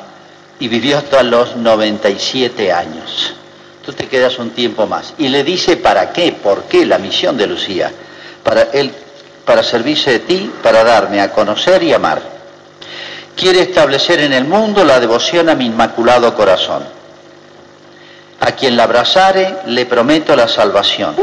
y 0.60 0.68
vivió 0.68 0.98
hasta 0.98 1.24
los 1.24 1.56
97 1.56 2.72
años 2.72 3.36
tú 3.86 3.94
te 3.94 4.08
quedas 4.08 4.38
un 4.40 4.52
tiempo 4.52 4.86
más. 4.86 5.14
Y 5.18 5.30
le 5.30 5.44
dice 5.44 5.78
para 5.78 6.12
qué, 6.12 6.32
por 6.32 6.64
qué 6.64 6.86
la 6.86 6.98
misión 6.98 7.38
de 7.38 7.48
Lucía. 7.48 7.92
Para 8.44 8.64
él, 8.74 8.92
para 9.46 9.64
servirse 9.64 10.12
de 10.12 10.20
ti, 10.20 10.52
para 10.62 10.84
darme 10.84 11.22
a 11.22 11.32
conocer 11.32 11.84
y 11.84 11.94
amar. 11.94 12.22
Quiere 13.36 13.62
establecer 13.62 14.20
en 14.20 14.34
el 14.34 14.46
mundo 14.46 14.84
la 14.84 15.00
devoción 15.00 15.50
a 15.50 15.56
mi 15.56 15.66
inmaculado 15.66 16.36
corazón. 16.36 16.84
A 18.42 18.52
quien 18.52 18.76
la 18.76 18.84
abrazare 18.84 19.58
le 19.68 19.86
prometo 19.86 20.36
la 20.36 20.48
salvación. 20.48 21.16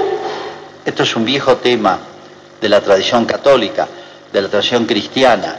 Esto 0.84 1.02
es 1.02 1.16
un 1.16 1.24
viejo 1.24 1.56
tema 1.56 1.98
de 2.60 2.68
la 2.68 2.80
tradición 2.80 3.24
católica, 3.24 3.86
de 4.32 4.42
la 4.42 4.48
tradición 4.48 4.86
cristiana. 4.86 5.56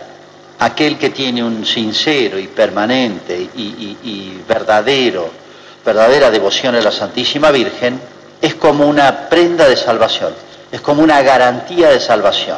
Aquel 0.60 0.98
que 0.98 1.12
tiene 1.12 1.44
un 1.44 1.66
sincero 1.66 2.39
y 2.39 2.48
permanente 2.48 3.36
y, 3.56 3.98
y 4.04 4.44
verdadero 4.48 5.47
verdadera 5.88 6.29
devoción 6.29 6.75
a 6.75 6.82
la 6.82 6.91
Santísima 6.91 7.50
Virgen 7.50 7.98
es 8.41 8.56
como 8.56 8.86
una 8.86 9.29
prenda 9.29 9.70
de 9.70 9.77
salvación, 9.77 10.34
es 10.70 10.82
como 10.82 11.01
una 11.01 11.22
garantía 11.22 11.89
de 11.91 12.01
salvación. 12.01 12.58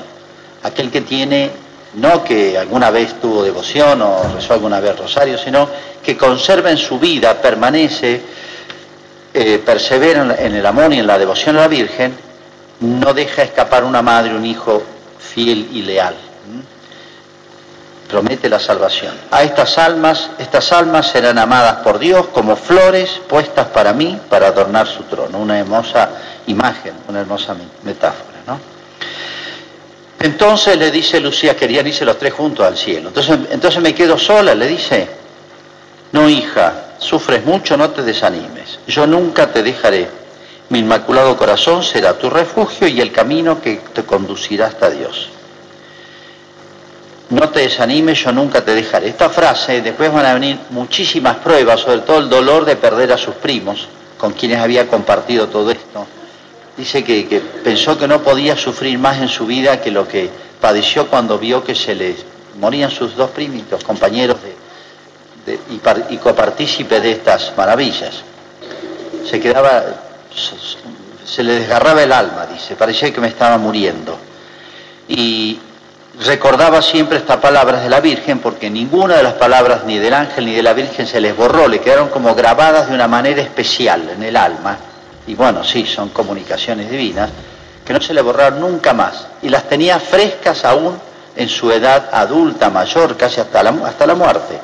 Aquel 0.63 0.89
que 0.89 1.01
tiene, 1.01 1.51
no 1.93 2.24
que 2.24 2.57
alguna 2.57 2.89
vez 2.89 3.21
tuvo 3.21 3.43
devoción 3.43 4.01
o 4.01 4.24
rezó 4.33 4.55
alguna 4.55 4.79
vez 4.79 4.98
rosario, 4.98 5.38
sino 5.38 5.69
que 6.03 6.17
conserva 6.17 6.71
en 6.71 6.77
su 6.77 6.98
vida, 6.98 7.39
permanece, 7.39 8.19
eh, 9.31 9.62
persevera 9.63 10.36
en 10.39 10.55
el 10.55 10.65
amor 10.65 10.91
y 10.91 10.98
en 10.98 11.05
la 11.05 11.19
devoción 11.19 11.55
a 11.57 11.62
la 11.62 11.67
Virgen, 11.67 12.17
no 12.79 13.13
deja 13.13 13.43
escapar 13.43 13.83
una 13.83 14.01
madre, 14.01 14.33
un 14.33 14.45
hijo 14.45 14.81
fiel 15.19 15.69
y 15.71 15.83
leal 15.83 16.15
promete 18.10 18.50
la 18.50 18.60
salvación. 18.60 19.13
A 19.32 19.44
estas 19.44 19.78
almas, 19.78 20.32
estas 20.39 20.72
almas 20.74 21.08
serán 21.08 21.38
amadas 21.38 21.78
por 21.78 22.00
Dios 22.00 22.28
como 22.34 22.56
flores 22.56 23.22
puestas 23.30 23.68
para 23.68 23.94
mí 23.94 24.20
para 24.28 24.48
adornar 24.48 24.88
su 24.88 25.04
trono. 25.04 25.38
Una 25.38 25.60
hermosa 25.60 26.10
imagen, 26.48 26.94
una 27.08 27.22
hermosa 27.22 27.56
metáfora, 27.84 28.39
¿no? 28.48 28.60
Entonces 30.20 30.75
le 30.78 30.92
dice 30.92 31.20
Lucía, 31.22 31.56
querían 31.56 31.88
irse 31.88 32.04
los 32.04 32.18
tres 32.18 32.34
juntos 32.34 32.66
al 32.66 32.75
cielo. 32.75 33.10
Entonces, 33.10 33.39
entonces 33.51 33.82
me 33.82 33.94
quedo 33.94 34.18
sola, 34.18 34.54
le 34.54 34.68
dice, 34.68 35.08
no 36.12 36.28
hija, 36.28 36.88
sufres 36.98 37.46
mucho, 37.46 37.78
no 37.78 37.92
te 37.92 38.01
desanimes. 38.01 38.80
Yo 38.88 39.08
nunca 39.08 39.48
te 39.54 39.63
dejaré. 39.63 40.10
Mi 40.70 40.80
inmaculado 40.80 41.38
corazón 41.38 41.84
será 41.84 42.18
tu 42.18 42.30
refugio 42.30 42.88
y 42.88 43.00
el 43.00 43.12
camino 43.12 43.62
que 43.62 43.82
te 43.94 44.04
conducirá 44.04 44.68
hasta 44.68 44.89
Dios 44.89 45.30
no 47.29 47.50
te 47.50 47.59
desanimes, 47.59 48.24
yo 48.24 48.31
nunca 48.31 48.63
te 48.63 48.74
dejaré. 48.74 49.09
Esta 49.09 49.29
frase, 49.29 49.81
después 49.81 50.12
van 50.12 50.25
a 50.25 50.33
venir 50.33 50.57
muchísimas 50.71 51.38
pruebas, 51.38 51.81
sobre 51.81 52.00
todo 52.00 52.19
el 52.19 52.29
dolor 52.29 52.65
de 52.65 52.75
perder 52.75 53.12
a 53.12 53.17
sus 53.17 53.36
primos, 53.36 53.88
con 54.17 54.33
quienes 54.33 54.59
había 54.59 54.88
compartido 54.88 55.48
todo 55.48 55.69
esto. 55.69 56.07
Dice 56.75 57.03
que, 57.03 57.41
pensó 57.63 57.98
que 57.98 58.07
no 58.07 58.21
podía 58.21 58.55
sufrir 58.55 58.98
más 58.98 59.21
en 59.21 59.27
su 59.27 59.45
vida 59.45 59.79
que 59.79 59.91
lo 59.91 60.07
que 60.07 60.29
padeció 60.59 61.07
cuando 61.07 61.38
vio 61.38 61.63
que 61.63 61.75
se 61.75 61.93
le 61.93 62.15
morían 62.59 62.89
sus 62.89 63.15
dos 63.15 63.29
primitos, 63.29 63.83
compañeros 63.83 64.38
y 66.09 66.17
copartícipes 66.17 67.03
de 67.03 67.12
estas 67.12 67.53
maravillas. 67.55 68.24
Se 69.29 69.39
quedaba, 69.39 69.83
se 71.25 71.43
le 71.43 71.53
desgarraba 71.53 72.01
el 72.01 72.12
alma, 72.12 72.48
dice, 72.48 72.75
parecía 72.75 73.13
que 73.13 73.21
me 73.21 73.27
estaba 73.27 73.57
muriendo. 73.57 74.17
Y, 75.07 75.59
recordaba 76.25 76.81
siempre 76.81 77.17
estas 77.17 77.38
palabras 77.38 77.81
de 77.81 77.89
la 77.89 78.01
Virgen 78.01 78.39
porque 78.39 78.69
ninguna 78.69 79.15
de 79.15 79.23
las 79.23 79.33
palabras 79.33 79.85
ni 79.85 79.97
del 79.97 80.13
ángel 80.13 80.45
ni 80.45 80.53
de 80.53 80.63
la 80.63 80.73
Virgen 80.73 81.07
se 81.07 81.21
les 81.21 81.35
borró, 81.35 81.67
le 81.67 81.79
quedaron 81.79 82.09
como 82.09 82.35
grabadas 82.35 82.89
de 82.89 82.95
una 82.95 83.07
manera 83.07 83.41
especial 83.41 84.09
en 84.09 84.23
el 84.23 84.35
alma. 84.35 84.77
Y 85.27 85.35
bueno, 85.35 85.63
sí, 85.63 85.85
son 85.85 86.09
comunicaciones 86.09 86.89
divinas, 86.89 87.29
que 87.85 87.93
no 87.93 88.01
se 88.01 88.13
le 88.13 88.21
borraron 88.21 88.59
nunca 88.59 88.93
más. 88.93 89.27
Y 89.41 89.49
las 89.49 89.69
tenía 89.69 89.99
frescas 89.99 90.65
aún 90.65 90.99
en 91.35 91.47
su 91.47 91.71
edad 91.71 92.09
adulta, 92.11 92.69
mayor, 92.69 93.15
casi 93.15 93.39
hasta 93.39 93.63
la, 93.63 93.69
hasta 93.85 94.05
la 94.05 94.15
muerte. 94.15 94.59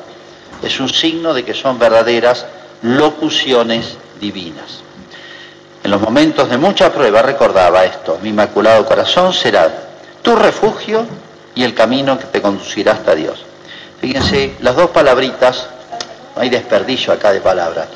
Es 0.62 0.78
un 0.80 0.88
signo 0.88 1.32
de 1.32 1.44
que 1.44 1.54
son 1.54 1.78
verdaderas 1.78 2.46
locuciones 2.82 3.96
divinas. 4.20 4.80
En 5.82 5.90
los 5.90 6.00
momentos 6.00 6.50
de 6.50 6.58
mucha 6.58 6.92
prueba 6.92 7.22
recordaba 7.22 7.84
esto, 7.84 8.18
mi 8.20 8.30
inmaculado 8.30 8.84
corazón 8.84 9.32
será 9.32 9.70
tu 10.20 10.34
refugio 10.34 11.06
y 11.56 11.64
el 11.64 11.74
camino 11.74 12.16
que 12.18 12.26
te 12.26 12.40
conducirá 12.40 12.92
hasta 12.92 13.14
Dios. 13.14 13.42
Fíjense, 14.00 14.54
las 14.60 14.76
dos 14.76 14.90
palabritas, 14.90 15.66
no 16.36 16.42
hay 16.42 16.50
desperdicio 16.50 17.12
acá 17.12 17.32
de 17.32 17.40
palabras. 17.40 17.88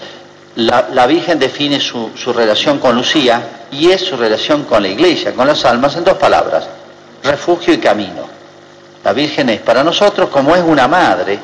La, 0.57 1.07
Virgen 1.07 1.39
define 1.39 1.79
su, 1.79 2.11
su 2.17 2.33
relación 2.33 2.79
con 2.79 2.97
Lucía 2.97 3.67
y 3.71 3.91
es 3.91 4.01
su 4.01 4.17
relación 4.17 4.65
con 4.65 4.83
la 4.83 4.89
iglesia, 4.89 5.33
con 5.35 5.47
las 5.47 5.65
almas, 5.65 5.95
en 5.97 6.05
dos 6.05 6.17
palabras, 6.17 6.67
refugio 7.23 7.73
y 7.75 7.79
camino. 7.79 8.27
La 9.05 9.13
Virgen 9.13 9.51
es 9.51 9.61
para 9.61 9.85
nosotros 9.85 10.31
como 10.31 10.57
es 10.57 10.63
una 10.63 10.89
madre, 10.89 11.39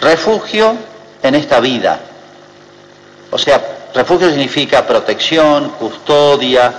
refugio 0.00 0.76
en 1.22 1.34
esta 1.34 1.58
vida. 1.58 1.98
O 3.30 3.36
sea, 3.36 3.60
refugio 3.92 4.30
significa 4.30 4.86
protección, 4.86 5.70
custodia, 5.70 6.72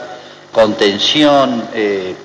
contención 0.51 1.67
eh, 1.73 2.15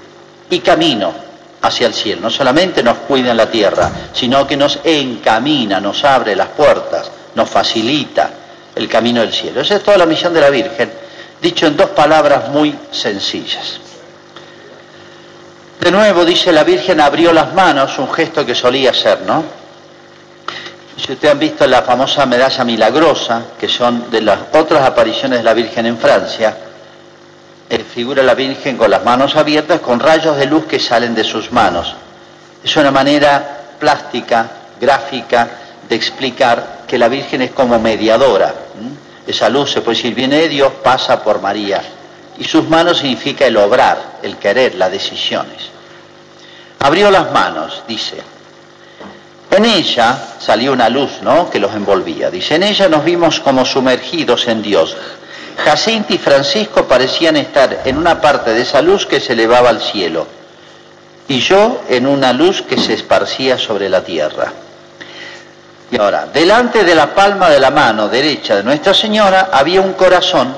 y 0.50 0.60
camino 0.60 1.23
hacia 1.64 1.86
el 1.86 1.94
cielo. 1.94 2.22
No 2.22 2.30
solamente 2.30 2.82
nos 2.82 2.98
cuida 2.98 3.30
en 3.30 3.38
la 3.38 3.50
tierra, 3.50 3.90
sino 4.12 4.46
que 4.46 4.56
nos 4.56 4.78
encamina, 4.84 5.80
nos 5.80 6.04
abre 6.04 6.36
las 6.36 6.48
puertas, 6.48 7.10
nos 7.34 7.48
facilita 7.48 8.30
el 8.74 8.88
camino 8.88 9.22
del 9.22 9.32
cielo. 9.32 9.62
Esa 9.62 9.76
es 9.76 9.82
toda 9.82 9.96
la 9.96 10.06
misión 10.06 10.34
de 10.34 10.40
la 10.40 10.50
Virgen, 10.50 10.92
dicho 11.40 11.66
en 11.66 11.76
dos 11.76 11.90
palabras 11.90 12.48
muy 12.50 12.76
sencillas. 12.90 13.80
De 15.80 15.90
nuevo 15.90 16.24
dice 16.24 16.52
la 16.52 16.64
Virgen 16.64 17.00
abrió 17.00 17.32
las 17.32 17.54
manos, 17.54 17.98
un 17.98 18.12
gesto 18.12 18.44
que 18.44 18.54
solía 18.54 18.90
hacer, 18.90 19.22
¿no? 19.22 19.42
Si 20.96 21.12
ustedes 21.12 21.32
han 21.32 21.38
visto 21.38 21.66
la 21.66 21.82
famosa 21.82 22.24
medalla 22.24 22.64
milagrosa, 22.64 23.42
que 23.58 23.68
son 23.68 24.10
de 24.10 24.20
las 24.22 24.38
otras 24.52 24.82
apariciones 24.86 25.38
de 25.38 25.44
la 25.44 25.52
Virgen 25.54 25.86
en 25.86 25.98
Francia, 25.98 26.56
figura 27.94 28.22
la 28.22 28.34
Virgen 28.34 28.76
con 28.76 28.90
las 28.90 29.04
manos 29.04 29.36
abiertas, 29.36 29.80
con 29.80 30.00
rayos 30.00 30.36
de 30.36 30.46
luz 30.46 30.66
que 30.66 30.78
salen 30.78 31.14
de 31.14 31.24
sus 31.24 31.52
manos. 31.52 31.94
Es 32.62 32.76
una 32.76 32.90
manera 32.90 33.62
plástica, 33.78 34.48
gráfica, 34.80 35.48
de 35.88 35.94
explicar 35.94 36.82
que 36.86 36.98
la 36.98 37.08
Virgen 37.08 37.42
es 37.42 37.50
como 37.52 37.78
mediadora. 37.78 38.54
Esa 39.26 39.48
luz, 39.48 39.72
se 39.72 39.80
puede 39.80 39.96
decir, 39.96 40.14
viene 40.14 40.36
de 40.36 40.48
Dios, 40.48 40.72
pasa 40.82 41.22
por 41.22 41.40
María. 41.40 41.82
Y 42.38 42.44
sus 42.44 42.68
manos 42.68 42.98
significa 42.98 43.46
el 43.46 43.56
obrar, 43.56 44.18
el 44.22 44.36
querer, 44.36 44.74
las 44.74 44.90
decisiones. 44.90 45.70
Abrió 46.80 47.10
las 47.10 47.32
manos, 47.32 47.82
dice. 47.86 48.22
En 49.50 49.64
ella 49.64 50.18
salió 50.38 50.72
una 50.72 50.88
luz, 50.88 51.22
¿no? 51.22 51.48
Que 51.48 51.60
los 51.60 51.72
envolvía. 51.74 52.30
Dice, 52.30 52.56
en 52.56 52.64
ella 52.64 52.88
nos 52.88 53.04
vimos 53.04 53.40
como 53.40 53.64
sumergidos 53.64 54.48
en 54.48 54.62
Dios, 54.62 54.96
Jacinto 55.56 56.12
y 56.14 56.18
Francisco 56.18 56.84
parecían 56.84 57.36
estar 57.36 57.82
en 57.84 57.96
una 57.96 58.20
parte 58.20 58.52
de 58.52 58.62
esa 58.62 58.82
luz 58.82 59.06
que 59.06 59.20
se 59.20 59.34
elevaba 59.34 59.70
al 59.70 59.80
cielo 59.80 60.26
y 61.28 61.40
yo 61.40 61.82
en 61.88 62.06
una 62.06 62.32
luz 62.32 62.62
que 62.62 62.78
se 62.78 62.94
esparcía 62.94 63.58
sobre 63.58 63.88
la 63.88 64.02
tierra. 64.02 64.52
Y 65.90 65.98
ahora, 65.98 66.26
delante 66.26 66.84
de 66.84 66.94
la 66.94 67.14
palma 67.14 67.48
de 67.48 67.60
la 67.60 67.70
mano 67.70 68.08
derecha 68.08 68.56
de 68.56 68.62
Nuestra 68.62 68.94
Señora 68.94 69.48
había 69.52 69.80
un 69.80 69.92
corazón 69.94 70.54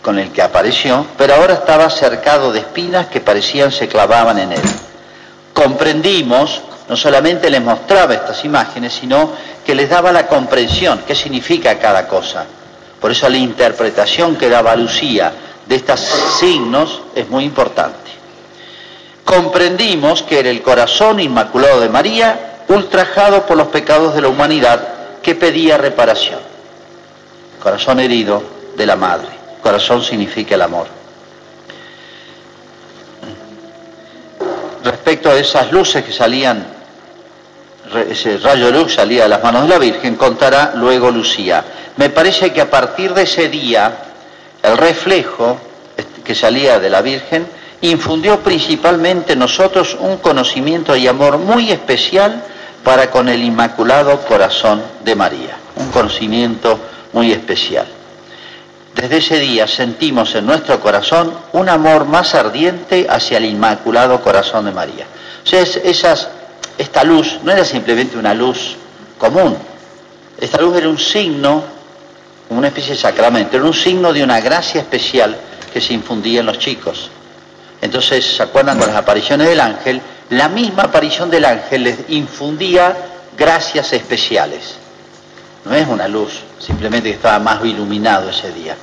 con 0.00 0.18
el 0.18 0.30
que 0.32 0.42
apareció, 0.42 1.06
pero 1.16 1.34
ahora 1.34 1.54
estaba 1.54 1.88
cercado 1.90 2.52
de 2.52 2.60
espinas 2.60 3.06
que 3.06 3.20
parecían 3.20 3.72
se 3.72 3.88
clavaban 3.88 4.38
en 4.38 4.52
él. 4.52 4.62
Comprendimos, 5.52 6.62
no 6.88 6.96
solamente 6.96 7.48
les 7.48 7.62
mostraba 7.62 8.14
estas 8.14 8.44
imágenes, 8.44 8.92
sino 8.92 9.32
que 9.64 9.74
les 9.74 9.88
daba 9.88 10.12
la 10.12 10.26
comprensión, 10.26 11.02
qué 11.06 11.14
significa 11.14 11.78
cada 11.78 12.06
cosa. 12.06 12.44
Por 13.00 13.10
eso 13.10 13.28
la 13.28 13.36
interpretación 13.36 14.36
que 14.36 14.48
daba 14.48 14.74
Lucía 14.76 15.32
de 15.66 15.76
estos 15.76 16.00
signos 16.38 17.02
es 17.14 17.28
muy 17.28 17.44
importante. 17.44 18.10
Comprendimos 19.24 20.22
que 20.22 20.38
era 20.38 20.50
el 20.50 20.62
corazón 20.62 21.20
inmaculado 21.20 21.80
de 21.80 21.88
María, 21.88 22.60
ultrajado 22.68 23.46
por 23.46 23.56
los 23.56 23.68
pecados 23.68 24.14
de 24.14 24.22
la 24.22 24.28
humanidad, 24.28 24.88
que 25.22 25.34
pedía 25.34 25.78
reparación. 25.78 26.40
Corazón 27.62 28.00
herido 28.00 28.42
de 28.76 28.86
la 28.86 28.96
madre. 28.96 29.28
Corazón 29.62 30.02
significa 30.02 30.54
el 30.54 30.62
amor. 30.62 30.86
Respecto 34.84 35.30
a 35.30 35.38
esas 35.38 35.72
luces 35.72 36.04
que 36.04 36.12
salían, 36.12 36.66
ese 38.08 38.38
rayo 38.38 38.66
de 38.66 38.72
luz 38.72 38.94
salía 38.94 39.24
de 39.24 39.28
las 39.28 39.42
manos 39.42 39.62
de 39.62 39.68
la 39.68 39.78
Virgen, 39.78 40.16
contará 40.16 40.72
luego 40.74 41.10
Lucía. 41.10 41.64
Me 41.96 42.10
parece 42.10 42.52
que 42.52 42.60
a 42.60 42.70
partir 42.70 43.14
de 43.14 43.22
ese 43.22 43.48
día, 43.48 43.92
el 44.62 44.76
reflejo 44.76 45.58
que 46.24 46.34
salía 46.34 46.78
de 46.78 46.90
la 46.90 47.02
Virgen 47.02 47.46
infundió 47.82 48.40
principalmente 48.40 49.34
en 49.34 49.40
nosotros 49.40 49.96
un 50.00 50.16
conocimiento 50.16 50.96
y 50.96 51.06
amor 51.06 51.38
muy 51.38 51.70
especial 51.70 52.42
para 52.82 53.10
con 53.10 53.28
el 53.28 53.42
Inmaculado 53.42 54.20
Corazón 54.22 54.82
de 55.04 55.14
María, 55.14 55.56
un 55.76 55.90
conocimiento 55.90 56.78
muy 57.12 57.32
especial. 57.32 57.86
Desde 58.94 59.16
ese 59.16 59.38
día 59.38 59.66
sentimos 59.66 60.34
en 60.34 60.46
nuestro 60.46 60.80
corazón 60.80 61.34
un 61.52 61.68
amor 61.68 62.04
más 62.04 62.34
ardiente 62.34 63.06
hacia 63.08 63.38
el 63.38 63.46
Inmaculado 63.46 64.20
Corazón 64.20 64.66
de 64.66 64.72
María. 64.72 65.06
O 65.44 65.46
sea, 65.46 65.60
esas, 65.60 66.28
esta 66.78 67.04
luz 67.04 67.38
no 67.42 67.52
era 67.52 67.64
simplemente 67.64 68.18
una 68.18 68.34
luz 68.34 68.76
común, 69.18 69.56
esta 70.38 70.60
luz 70.60 70.76
era 70.76 70.88
un 70.88 70.98
signo, 70.98 71.62
una 72.50 72.68
especie 72.68 72.94
de 72.94 73.00
sacramento, 73.00 73.56
era 73.56 73.64
un 73.64 73.74
signo 73.74 74.12
de 74.12 74.22
una 74.22 74.40
gracia 74.40 74.80
especial 74.80 75.36
que 75.72 75.80
se 75.80 75.94
infundía 75.94 76.40
en 76.40 76.46
los 76.46 76.58
chicos. 76.58 77.10
Entonces, 77.80 78.36
¿se 78.36 78.42
acuerdan 78.42 78.78
con 78.78 78.88
las 78.88 78.96
apariciones 78.96 79.48
del 79.48 79.60
ángel? 79.60 80.00
La 80.30 80.48
misma 80.48 80.84
aparición 80.84 81.30
del 81.30 81.44
ángel 81.44 81.84
les 81.84 81.98
infundía 82.08 82.96
gracias 83.36 83.92
especiales. 83.92 84.76
No 85.64 85.74
es 85.74 85.86
una 85.86 86.08
luz, 86.08 86.40
simplemente 86.58 87.10
que 87.10 87.16
estaba 87.16 87.38
más 87.38 87.64
iluminado 87.64 88.30
ese 88.30 88.52
día. 88.52 88.76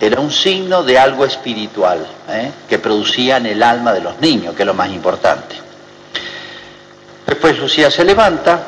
Era 0.00 0.20
un 0.20 0.30
signo 0.30 0.82
de 0.82 0.98
algo 0.98 1.24
espiritual 1.24 2.06
¿eh? 2.28 2.50
que 2.68 2.78
producía 2.78 3.38
en 3.38 3.46
el 3.46 3.62
alma 3.62 3.92
de 3.92 4.00
los 4.00 4.20
niños, 4.20 4.54
que 4.54 4.62
es 4.62 4.66
lo 4.66 4.74
más 4.74 4.90
importante. 4.90 5.63
Después 7.26 7.58
Lucía 7.58 7.90
se 7.90 8.04
levanta, 8.04 8.62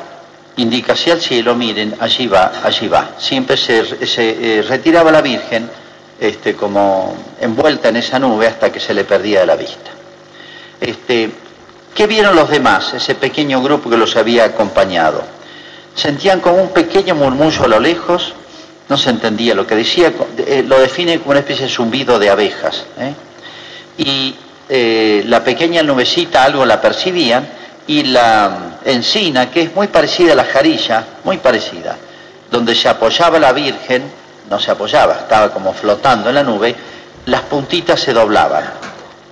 indica 0.57 0.93
hacia 0.93 1.13
el 1.13 1.21
cielo, 1.21 1.55
miren, 1.55 1.95
allí 1.99 2.27
va, 2.27 2.51
allí 2.63 2.87
va. 2.87 3.11
Siempre 3.17 3.55
se, 3.55 3.83
eh, 4.01 4.63
retiraba 4.67 5.11
la 5.11 5.21
Virgen 5.21 5.69
este, 6.19 6.55
como 6.55 7.15
envuelta 7.39 7.89
en 7.89 7.97
esa 7.97 8.17
nube 8.17 8.47
hasta 8.47 8.71
que 8.71 8.79
se 8.79 8.93
le 8.93 9.03
perdía 9.03 9.41
de 9.41 9.45
la 9.45 9.55
vista. 9.55 9.91
Este, 10.81 11.29
¿Qué 11.93 12.07
vieron 12.07 12.35
los 12.35 12.49
demás, 12.49 12.93
ese 12.93 13.15
pequeño 13.15 13.61
grupo 13.61 13.89
que 13.89 13.97
los 13.97 14.15
había 14.15 14.45
acompañado? 14.45 15.23
Sentían 15.95 16.39
como 16.39 16.61
un 16.61 16.69
pequeño 16.69 17.15
murmullo 17.15 17.63
a 17.63 17.67
lo 17.67 17.79
lejos, 17.79 18.33
no 18.89 18.97
se 18.97 19.09
entendía 19.11 19.53
lo 19.53 19.67
que 19.67 19.75
decía, 19.75 20.13
eh, 20.37 20.63
lo 20.65 20.79
define 20.79 21.19
como 21.19 21.31
una 21.31 21.39
especie 21.39 21.65
de 21.65 21.71
zumbido 21.71 22.17
de 22.17 22.29
abejas. 22.29 22.85
¿eh? 22.99 23.13
Y 23.97 24.35
la 25.27 25.43
pequeña 25.45 25.81
nubecita 25.81 26.43
algo 26.43 26.65
la 26.65 26.81
percibían 26.81 27.47
y 27.87 28.03
la 28.03 28.79
encina, 28.83 29.49
que 29.49 29.63
es 29.63 29.75
muy 29.75 29.87
parecida 29.87 30.33
a 30.33 30.35
la 30.35 30.43
jarilla, 30.43 31.05
muy 31.23 31.37
parecida, 31.37 31.97
donde 32.51 32.75
se 32.75 32.89
apoyaba 32.89 33.39
la 33.39 33.53
Virgen, 33.53 34.11
no 34.49 34.59
se 34.59 34.71
apoyaba, 34.71 35.15
estaba 35.15 35.51
como 35.51 35.73
flotando 35.73 36.29
en 36.29 36.35
la 36.35 36.43
nube, 36.43 36.75
las 37.25 37.41
puntitas 37.41 37.99
se 37.99 38.13
doblaban, 38.13 38.65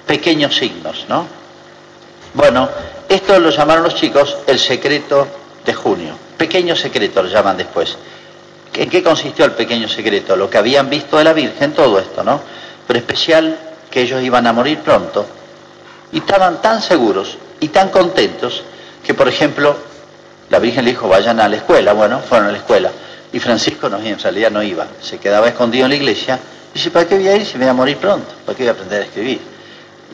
pequeños 0.05 0.55
signos, 0.55 1.05
¿no? 1.09 1.27
Bueno, 2.33 2.69
esto 3.07 3.39
lo 3.39 3.49
llamaron 3.49 3.83
los 3.83 3.95
chicos 3.95 4.37
el 4.47 4.59
secreto 4.59 5.27
de 5.65 5.73
junio, 5.73 6.17
pequeño 6.37 6.75
secreto 6.75 7.21
lo 7.21 7.29
llaman 7.29 7.57
después. 7.57 7.97
¿En 8.73 8.89
qué 8.89 9.01
consistió 9.01 9.45
el 9.45 9.51
pequeño 9.51 9.87
secreto? 9.87 10.35
Lo 10.35 10.49
que 10.49 10.57
habían 10.57 10.89
visto 10.89 11.17
de 11.17 11.23
la 11.23 11.31
Virgen, 11.31 11.73
todo 11.73 11.97
esto, 11.97 12.23
¿no? 12.23 12.41
Pero 12.85 12.99
especial 12.99 13.57
que 13.89 14.01
ellos 14.01 14.21
iban 14.21 14.45
a 14.47 14.53
morir 14.53 14.79
pronto 14.79 15.25
y 16.11 16.17
estaban 16.17 16.61
tan 16.61 16.81
seguros 16.81 17.37
y 17.59 17.69
tan 17.69 17.89
contentos 17.89 18.63
que, 19.05 19.13
por 19.13 19.27
ejemplo, 19.27 19.75
la 20.49 20.59
Virgen 20.59 20.85
le 20.85 20.91
dijo, 20.91 21.07
vayan 21.07 21.39
a 21.39 21.47
la 21.47 21.57
escuela, 21.57 21.93
bueno, 21.93 22.19
fueron 22.19 22.49
a 22.49 22.51
la 22.51 22.57
escuela 22.57 22.91
y 23.35 23.39
Francisco 23.39 23.89
no, 23.89 23.99
en 23.99 24.17
realidad 24.17 24.49
no 24.49 24.63
iba, 24.63 24.87
se 25.01 25.17
quedaba 25.17 25.49
escondido 25.49 25.85
en 25.85 25.89
la 25.89 25.97
iglesia. 25.97 26.39
Y 26.73 26.77
dice, 26.77 26.89
¿para 26.89 27.05
qué 27.05 27.15
voy 27.15 27.27
a 27.27 27.35
ir 27.35 27.45
si 27.45 27.57
me 27.57 27.65
voy 27.65 27.71
a 27.71 27.73
morir 27.73 27.97
pronto? 27.97 28.33
¿Para 28.45 28.55
qué 28.55 28.63
voy 28.63 28.69
a 28.69 28.71
aprender 28.71 29.01
a 29.01 29.05
escribir? 29.05 29.41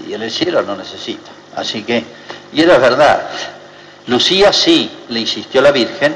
Y 0.08 0.14
en 0.14 0.24
el 0.24 0.32
cielo 0.32 0.64
no 0.64 0.76
necesito. 0.76 1.30
Así 1.56 1.84
que, 1.84 2.04
y 2.52 2.62
era 2.62 2.80
verdad. 2.80 3.30
Lucía 4.08 4.52
sí 4.52 4.90
le 5.10 5.20
insistió 5.20 5.62
la 5.62 5.72
Virgen 5.72 6.16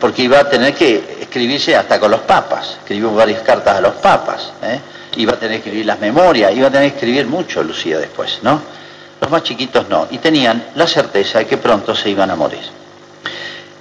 porque 0.00 0.22
iba 0.22 0.40
a 0.40 0.48
tener 0.48 0.74
que 0.74 1.18
escribirse 1.20 1.76
hasta 1.76 2.00
con 2.00 2.10
los 2.10 2.20
papas. 2.20 2.78
Escribió 2.80 3.12
varias 3.12 3.42
cartas 3.42 3.76
a 3.76 3.80
los 3.80 3.94
papas. 3.94 4.52
¿eh? 4.62 4.80
Iba 5.18 5.34
a 5.34 5.36
tener 5.36 5.60
que 5.60 5.68
escribir 5.68 5.86
las 5.86 6.00
memorias, 6.00 6.52
iba 6.52 6.66
a 6.66 6.70
tener 6.72 6.90
que 6.90 6.96
escribir 6.96 7.26
mucho 7.26 7.62
Lucía 7.62 7.98
después, 7.98 8.40
¿no? 8.42 8.60
Los 9.20 9.30
más 9.30 9.42
chiquitos 9.42 9.88
no. 9.88 10.08
Y 10.10 10.18
tenían 10.18 10.70
la 10.74 10.86
certeza 10.86 11.40
de 11.40 11.46
que 11.46 11.58
pronto 11.58 11.94
se 11.94 12.10
iban 12.10 12.30
a 12.30 12.36
morir. 12.36 12.62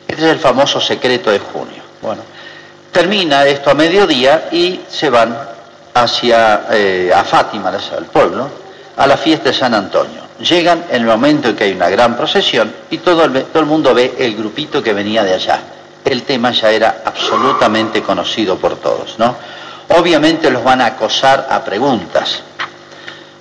Este 0.07 0.25
es 0.25 0.31
el 0.31 0.39
famoso 0.39 0.81
secreto 0.81 1.31
de 1.31 1.39
junio. 1.39 1.81
Bueno, 2.01 2.21
Termina 2.91 3.45
esto 3.45 3.69
a 3.69 3.75
mediodía 3.75 4.49
y 4.51 4.81
se 4.89 5.09
van 5.09 5.37
hacia 5.93 6.65
eh, 6.71 7.11
a 7.13 7.23
Fátima, 7.23 7.69
al 7.69 8.05
pueblo, 8.05 8.49
a 8.97 9.05
la 9.05 9.15
fiesta 9.15 9.49
de 9.49 9.55
San 9.55 9.73
Antonio. 9.75 10.21
Llegan 10.39 10.85
en 10.89 11.01
el 11.01 11.07
momento 11.07 11.49
en 11.49 11.55
que 11.55 11.65
hay 11.65 11.73
una 11.73 11.89
gran 11.89 12.17
procesión 12.17 12.73
y 12.89 12.97
todo 12.97 13.25
el, 13.25 13.43
todo 13.45 13.59
el 13.59 13.67
mundo 13.67 13.93
ve 13.93 14.15
el 14.17 14.35
grupito 14.35 14.81
que 14.81 14.93
venía 14.93 15.23
de 15.23 15.35
allá. 15.35 15.61
El 16.03 16.23
tema 16.23 16.51
ya 16.51 16.71
era 16.71 17.03
absolutamente 17.05 18.01
conocido 18.01 18.57
por 18.57 18.77
todos, 18.77 19.19
¿no? 19.19 19.35
Obviamente 19.89 20.49
los 20.49 20.63
van 20.63 20.81
a 20.81 20.87
acosar 20.87 21.47
a 21.49 21.63
preguntas, 21.63 22.41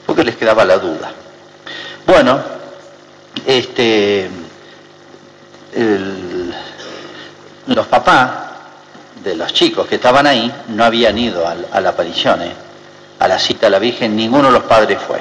porque 0.04 0.24
les 0.24 0.36
quedaba 0.36 0.64
la 0.64 0.78
duda. 0.78 1.10
Bueno, 2.08 2.40
este, 3.46 4.30
los 7.66 7.86
papás 7.86 8.30
de 9.22 9.36
los 9.36 9.52
chicos 9.52 9.86
que 9.86 9.96
estaban 9.96 10.26
ahí 10.26 10.50
no 10.68 10.84
habían 10.86 11.18
ido 11.18 11.46
a, 11.46 11.80
la 11.82 11.90
aparición, 11.90 12.40
¿eh? 12.40 12.52
a 13.18 13.28
la 13.28 13.38
cita 13.38 13.66
de 13.66 13.70
la 13.72 13.78
Virgen, 13.78 14.16
ninguno 14.16 14.46
de 14.46 14.52
los 14.54 14.62
padres 14.62 14.98
fue. 15.06 15.20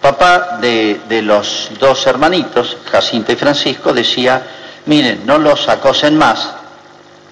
Papá 0.00 0.58
de, 0.60 1.00
de, 1.08 1.22
los 1.22 1.70
dos 1.80 2.06
hermanitos, 2.06 2.76
Jacinta 2.88 3.32
y 3.32 3.36
Francisco, 3.36 3.92
decía, 3.92 4.42
miren, 4.86 5.26
no 5.26 5.38
los 5.38 5.68
acosen 5.68 6.16
más, 6.16 6.52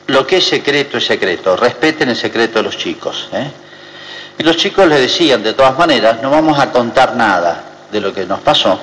lo 0.09 0.27
que 0.27 0.39
es 0.39 0.49
secreto 0.49 0.99
es 0.99 1.07
secreto, 1.07 1.57
respeten 1.57 2.09
el 2.09 2.17
secreto 2.17 2.59
de 2.59 2.65
los 2.65 2.77
chicos. 2.77 3.29
¿eh? 3.35 3.53
Y 4.37 4.43
los 4.43 4.57
chicos 4.57 4.89
le 4.89 4.99
decían, 4.99 5.45
de 5.45 5.55
todas 5.55 5.79
maneras, 5.79 6.21
no 6.21 6.31
vamos 6.33 6.59
a 6.59 6.73
contar 6.73 7.15
nada 7.15 7.67
de 7.91 8.01
lo 8.01 8.13
que 8.13 8.27
nos 8.27 8.41
pasó, 8.41 8.79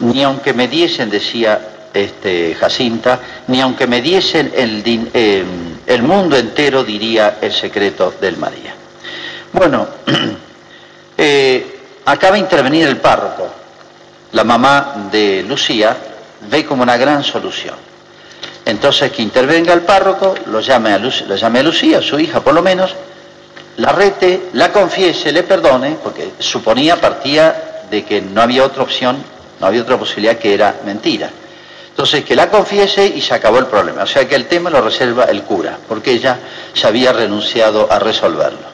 ni 0.00 0.22
aunque 0.22 0.52
me 0.52 0.68
diesen, 0.68 1.10
decía 1.10 1.88
este, 1.92 2.54
Jacinta, 2.54 3.20
ni 3.48 3.60
aunque 3.60 3.86
me 3.86 4.00
diesen 4.00 4.52
el, 4.54 4.82
el 5.86 6.02
mundo 6.02 6.36
entero 6.36 6.84
diría 6.84 7.38
el 7.40 7.52
secreto 7.52 8.14
del 8.20 8.36
María. 8.36 8.74
Bueno, 9.52 9.86
eh, 11.18 11.80
acaba 12.06 12.34
de 12.34 12.40
intervenir 12.40 12.86
el 12.86 12.96
párroco. 12.96 13.48
La 14.32 14.44
mamá 14.44 15.08
de 15.10 15.44
Lucía 15.46 15.96
ve 16.48 16.64
como 16.64 16.82
una 16.82 16.96
gran 16.96 17.22
solución. 17.22 17.76
Entonces 18.64 19.12
que 19.12 19.22
intervenga 19.22 19.74
el 19.74 19.82
párroco, 19.82 20.34
lo 20.46 20.60
llame 20.60 20.92
a, 20.92 20.98
lo 20.98 21.36
llame 21.36 21.58
a 21.58 21.62
Lucía, 21.62 22.00
su 22.00 22.18
hija 22.18 22.40
por 22.40 22.54
lo 22.54 22.62
menos, 22.62 22.94
la 23.76 23.92
rete, 23.92 24.48
la 24.54 24.70
confiese, 24.72 25.32
le 25.32 25.42
perdone, 25.42 25.96
porque 26.02 26.32
suponía, 26.38 27.00
partía 27.00 27.71
de 27.92 28.04
que 28.04 28.22
no 28.22 28.40
había 28.42 28.64
otra 28.64 28.82
opción, 28.82 29.22
no 29.60 29.66
había 29.66 29.82
otra 29.82 29.98
posibilidad 29.98 30.36
que 30.38 30.54
era 30.54 30.76
mentira. 30.84 31.30
Entonces, 31.90 32.24
que 32.24 32.34
la 32.34 32.48
confiese 32.48 33.04
y 33.06 33.20
se 33.20 33.34
acabó 33.34 33.58
el 33.58 33.66
problema. 33.66 34.02
O 34.04 34.06
sea 34.06 34.26
que 34.26 34.34
el 34.34 34.46
tema 34.46 34.70
lo 34.70 34.80
reserva 34.80 35.24
el 35.24 35.42
cura, 35.42 35.76
porque 35.86 36.12
ella 36.12 36.38
ya 36.74 36.88
había 36.88 37.12
renunciado 37.12 37.86
a 37.92 37.98
resolverlo. 37.98 38.72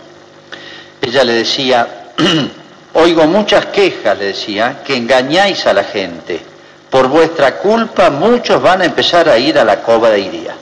Ella 1.03 1.25
le 1.25 1.33
decía, 1.33 2.13
oigo 2.95 3.27
muchas 3.27 3.67
quejas, 3.67 4.17
le 4.17 4.27
decía, 4.27 4.83
que 4.87 4.97
engañáis 4.97 5.67
a 5.67 5.73
la 5.73 5.83
gente. 5.83 6.41
Por 6.89 7.09
vuestra 7.09 7.57
culpa 7.57 8.09
muchos 8.11 8.63
van 8.63 8.83
a 8.83 8.85
empezar 8.85 9.29
a 9.29 9.37
ir 9.37 9.59
a 9.59 9.65
la 9.65 9.83
cova 9.83 10.11
de 10.11 10.21
Iría. 10.21 10.55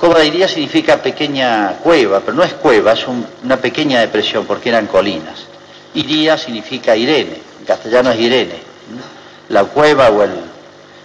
Cova 0.00 0.18
de 0.20 0.26
Iría 0.26 0.48
significa 0.48 0.96
pequeña 0.96 1.74
cueva, 1.82 2.20
pero 2.20 2.32
no 2.36 2.42
es 2.42 2.54
cueva, 2.54 2.92
es 2.92 3.06
un- 3.06 3.26
una 3.44 3.58
pequeña 3.58 4.00
depresión 4.00 4.46
porque 4.46 4.70
eran 4.70 4.86
colinas. 4.86 5.46
Iría 5.94 6.36
significa 6.36 6.96
Irene, 6.96 7.40
en 7.60 7.64
castellano 7.66 8.10
es 8.10 8.20
Irene, 8.20 8.58
la 9.48 9.64
cueva 9.64 10.10
o, 10.10 10.22
el, 10.22 10.32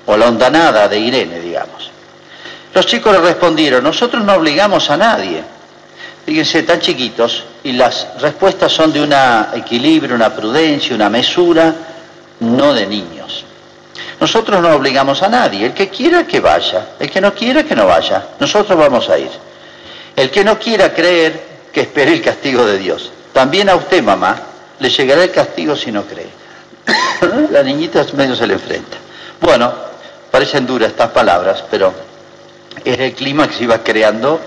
la 0.07 0.27
hondanada 0.27 0.87
de 0.87 0.99
Irene, 0.99 1.39
digamos. 1.39 1.91
Los 2.73 2.85
chicos 2.85 3.13
le 3.13 3.19
respondieron, 3.19 3.83
nosotros 3.83 4.23
no 4.23 4.33
obligamos 4.33 4.89
a 4.89 4.97
nadie. 4.97 5.43
Fíjense, 6.25 6.63
tan 6.63 6.79
chiquitos, 6.79 7.43
y 7.63 7.71
las 7.73 8.19
respuestas 8.19 8.71
son 8.71 8.91
de 8.91 9.01
un 9.01 9.13
equilibrio, 9.53 10.15
una 10.15 10.33
prudencia, 10.33 10.95
una 10.95 11.09
mesura, 11.09 11.73
no 12.39 12.73
de 12.73 12.85
niños. 12.85 13.45
Nosotros 14.19 14.61
no 14.61 14.75
obligamos 14.75 15.23
a 15.23 15.29
nadie, 15.29 15.67
el 15.67 15.73
que 15.73 15.89
quiera 15.89 16.27
que 16.27 16.39
vaya, 16.39 16.89
el 16.99 17.09
que 17.09 17.21
no 17.21 17.33
quiera 17.33 17.63
que 17.63 17.75
no 17.75 17.85
vaya, 17.85 18.27
nosotros 18.39 18.77
vamos 18.77 19.09
a 19.09 19.17
ir. 19.17 19.29
El 20.15 20.29
que 20.29 20.43
no 20.43 20.59
quiera 20.59 20.93
creer, 20.93 21.47
que 21.71 21.81
espere 21.81 22.13
el 22.13 22.21
castigo 22.21 22.65
de 22.65 22.77
Dios. 22.77 23.11
También 23.31 23.69
a 23.69 23.75
usted, 23.75 24.03
mamá, 24.03 24.48
le 24.79 24.89
llegará 24.89 25.23
el 25.23 25.31
castigo 25.31 25.75
si 25.75 25.91
no 25.91 26.03
cree. 26.03 26.29
La 27.51 27.63
niñita 27.63 28.05
medio 28.13 28.35
se 28.35 28.47
le 28.47 28.53
enfrenta. 28.53 28.97
Bueno, 29.41 29.71
parecen 30.31 30.65
duras 30.65 30.89
estas 30.89 31.11
palabras, 31.11 31.63
pero 31.69 31.93
era 32.83 33.05
el 33.05 33.13
clima 33.13 33.47
que 33.47 33.55
se 33.55 33.63
iba 33.63 33.83
creando 33.83 34.39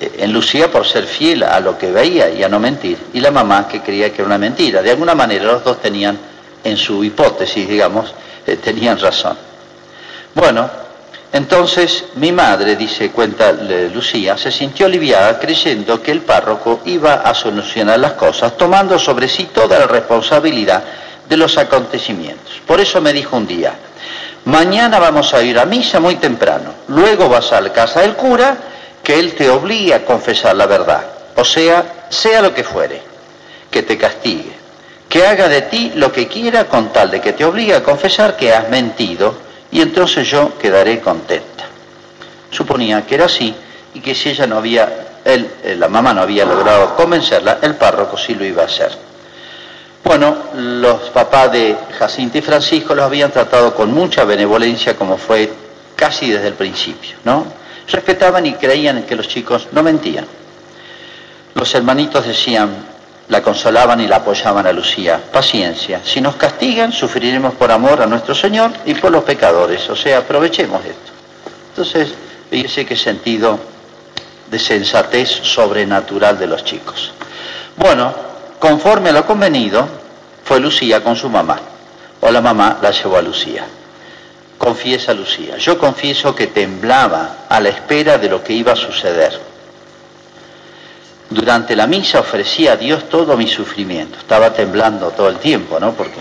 eh, 0.00 0.16
en 0.18 0.32
Lucía 0.32 0.70
por 0.70 0.86
ser 0.86 1.04
fiel 1.04 1.42
a 1.42 1.60
lo 1.60 1.78
que 1.78 1.90
veía 1.90 2.30
y 2.30 2.42
a 2.42 2.48
no 2.48 2.58
mentir, 2.58 2.98
y 3.12 3.20
la 3.20 3.30
mamá 3.30 3.68
que 3.68 3.80
creía 3.80 4.10
que 4.10 4.16
era 4.16 4.26
una 4.26 4.38
mentira. 4.38 4.82
De 4.82 4.90
alguna 4.90 5.14
manera 5.14 5.44
los 5.44 5.64
dos 5.64 5.80
tenían, 5.80 6.18
en 6.64 6.76
su 6.76 7.02
hipótesis, 7.04 7.68
digamos, 7.68 8.14
eh, 8.46 8.56
tenían 8.56 8.98
razón. 8.98 9.36
Bueno, 10.34 10.70
entonces 11.32 12.06
mi 12.16 12.32
madre, 12.32 12.74
dice, 12.74 13.10
cuenta 13.10 13.52
Lucía, 13.52 14.36
se 14.36 14.50
sintió 14.50 14.86
aliviada 14.86 15.38
creyendo 15.38 16.02
que 16.02 16.10
el 16.10 16.22
párroco 16.22 16.80
iba 16.86 17.14
a 17.14 17.32
solucionar 17.34 18.00
las 18.00 18.12
cosas, 18.12 18.56
tomando 18.56 18.98
sobre 18.98 19.28
sí 19.28 19.48
toda 19.54 19.78
la 19.78 19.86
responsabilidad 19.86 20.82
de 21.28 21.36
los 21.36 21.56
acontecimientos. 21.56 22.60
Por 22.66 22.80
eso 22.80 23.00
me 23.00 23.12
dijo 23.12 23.36
un 23.36 23.46
día, 23.46 23.74
mañana 24.46 24.98
vamos 24.98 25.32
a 25.32 25.42
ir 25.42 25.56
a 25.58 25.64
misa 25.64 26.00
muy 26.00 26.16
temprano, 26.16 26.74
luego 26.88 27.28
vas 27.28 27.52
a 27.52 27.60
la 27.60 27.72
casa 27.72 28.00
del 28.00 28.14
cura, 28.14 28.56
que 29.02 29.18
él 29.18 29.34
te 29.34 29.48
obligue 29.48 29.94
a 29.94 30.04
confesar 30.04 30.56
la 30.56 30.66
verdad, 30.66 31.04
o 31.36 31.44
sea, 31.44 32.06
sea 32.08 32.42
lo 32.42 32.52
que 32.52 32.64
fuere, 32.64 33.00
que 33.70 33.84
te 33.84 33.96
castigue, 33.96 34.52
que 35.08 35.24
haga 35.24 35.48
de 35.48 35.62
ti 35.62 35.92
lo 35.94 36.10
que 36.10 36.26
quiera 36.26 36.64
con 36.64 36.92
tal 36.92 37.12
de 37.12 37.20
que 37.20 37.32
te 37.32 37.44
obligue 37.44 37.74
a 37.74 37.84
confesar 37.84 38.36
que 38.36 38.52
has 38.52 38.68
mentido 38.68 39.49
y 39.72 39.80
entonces 39.80 40.28
yo 40.28 40.58
quedaré 40.58 41.00
contenta. 41.00 41.64
Suponía 42.50 43.06
que 43.06 43.14
era 43.14 43.26
así 43.26 43.54
y 43.94 44.00
que 44.00 44.14
si 44.14 44.30
ella 44.30 44.46
no 44.46 44.56
había, 44.56 45.18
él, 45.24 45.48
eh, 45.62 45.76
la 45.76 45.88
mamá 45.88 46.12
no 46.12 46.22
había 46.22 46.44
logrado 46.44 46.94
convencerla, 46.96 47.58
el 47.62 47.76
párroco 47.76 48.16
sí 48.16 48.34
lo 48.34 48.44
iba 48.44 48.62
a 48.62 48.66
hacer. 48.66 48.90
Bueno, 50.02 50.36
los 50.56 51.10
papás 51.10 51.52
de 51.52 51.76
Jacinta 51.98 52.38
y 52.38 52.42
Francisco 52.42 52.94
los 52.94 53.04
habían 53.04 53.30
tratado 53.30 53.74
con 53.74 53.92
mucha 53.92 54.24
benevolencia 54.24 54.96
como 54.96 55.16
fue 55.16 55.52
casi 55.94 56.30
desde 56.30 56.48
el 56.48 56.54
principio, 56.54 57.16
¿no? 57.24 57.44
Respetaban 57.86 58.46
y 58.46 58.54
creían 58.54 59.02
que 59.02 59.14
los 59.14 59.28
chicos 59.28 59.68
no 59.72 59.82
mentían. 59.82 60.26
Los 61.54 61.74
hermanitos 61.74 62.26
decían, 62.26 62.70
la 63.30 63.42
consolaban 63.42 64.00
y 64.00 64.08
la 64.08 64.16
apoyaban 64.16 64.66
a 64.66 64.72
Lucía. 64.72 65.20
Paciencia, 65.32 66.00
si 66.04 66.20
nos 66.20 66.34
castigan, 66.34 66.92
sufriremos 66.92 67.54
por 67.54 67.70
amor 67.70 68.02
a 68.02 68.06
nuestro 68.06 68.34
Señor 68.34 68.72
y 68.84 68.94
por 68.94 69.12
los 69.12 69.22
pecadores. 69.22 69.88
O 69.88 69.96
sea, 69.96 70.18
aprovechemos 70.18 70.84
esto. 70.84 71.12
Entonces, 71.70 72.12
fíjese 72.50 72.84
qué 72.84 72.96
sentido 72.96 73.58
de 74.50 74.58
sensatez 74.58 75.30
sobrenatural 75.30 76.38
de 76.40 76.48
los 76.48 76.64
chicos. 76.64 77.12
Bueno, 77.76 78.12
conforme 78.58 79.10
a 79.10 79.12
lo 79.12 79.24
convenido, 79.24 79.86
fue 80.44 80.58
Lucía 80.58 81.02
con 81.02 81.14
su 81.14 81.28
mamá. 81.28 81.60
O 82.20 82.30
la 82.32 82.40
mamá 82.40 82.78
la 82.82 82.90
llevó 82.90 83.16
a 83.16 83.22
Lucía. 83.22 83.64
Confiesa 84.58 85.14
Lucía, 85.14 85.56
yo 85.56 85.78
confieso 85.78 86.34
que 86.34 86.48
temblaba 86.48 87.46
a 87.48 87.60
la 87.60 87.68
espera 87.68 88.18
de 88.18 88.28
lo 88.28 88.42
que 88.42 88.52
iba 88.52 88.72
a 88.72 88.76
suceder. 88.76 89.49
Durante 91.30 91.76
la 91.76 91.86
misa 91.86 92.20
ofrecía 92.20 92.72
a 92.72 92.76
Dios 92.76 93.08
todo 93.08 93.36
mi 93.36 93.46
sufrimiento. 93.46 94.18
Estaba 94.18 94.52
temblando 94.52 95.10
todo 95.10 95.28
el 95.28 95.36
tiempo, 95.36 95.78
¿no? 95.78 95.92
Porque 95.92 96.18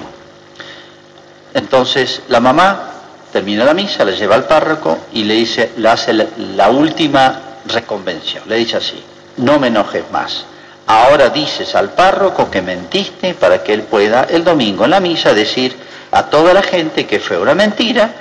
entonces 1.53 2.21
la 2.27 2.39
mamá 2.39 2.91
termina 3.31 3.65
la 3.65 3.73
misa, 3.73 4.05
le 4.05 4.15
lleva 4.15 4.35
al 4.35 4.45
párroco 4.45 4.99
y 5.13 5.23
le 5.23 5.33
dice, 5.33 5.71
le 5.77 5.89
hace 5.89 6.13
la, 6.13 6.27
la 6.55 6.69
última 6.69 7.41
reconvención. 7.65 8.43
Le 8.47 8.57
dice 8.57 8.77
así: 8.77 9.03
no 9.37 9.59
me 9.59 9.67
enojes 9.67 10.03
más. 10.11 10.45
Ahora 10.85 11.29
dices 11.29 11.75
al 11.75 11.89
párroco 11.89 12.49
que 12.49 12.61
mentiste 12.61 13.33
para 13.33 13.63
que 13.63 13.73
él 13.73 13.83
pueda 13.83 14.23
el 14.23 14.43
domingo 14.43 14.85
en 14.85 14.91
la 14.91 14.99
misa 14.99 15.33
decir 15.33 15.75
a 16.11 16.23
toda 16.23 16.53
la 16.53 16.63
gente 16.63 17.05
que 17.05 17.19
fue 17.19 17.37
una 17.37 17.53
mentira, 17.53 18.11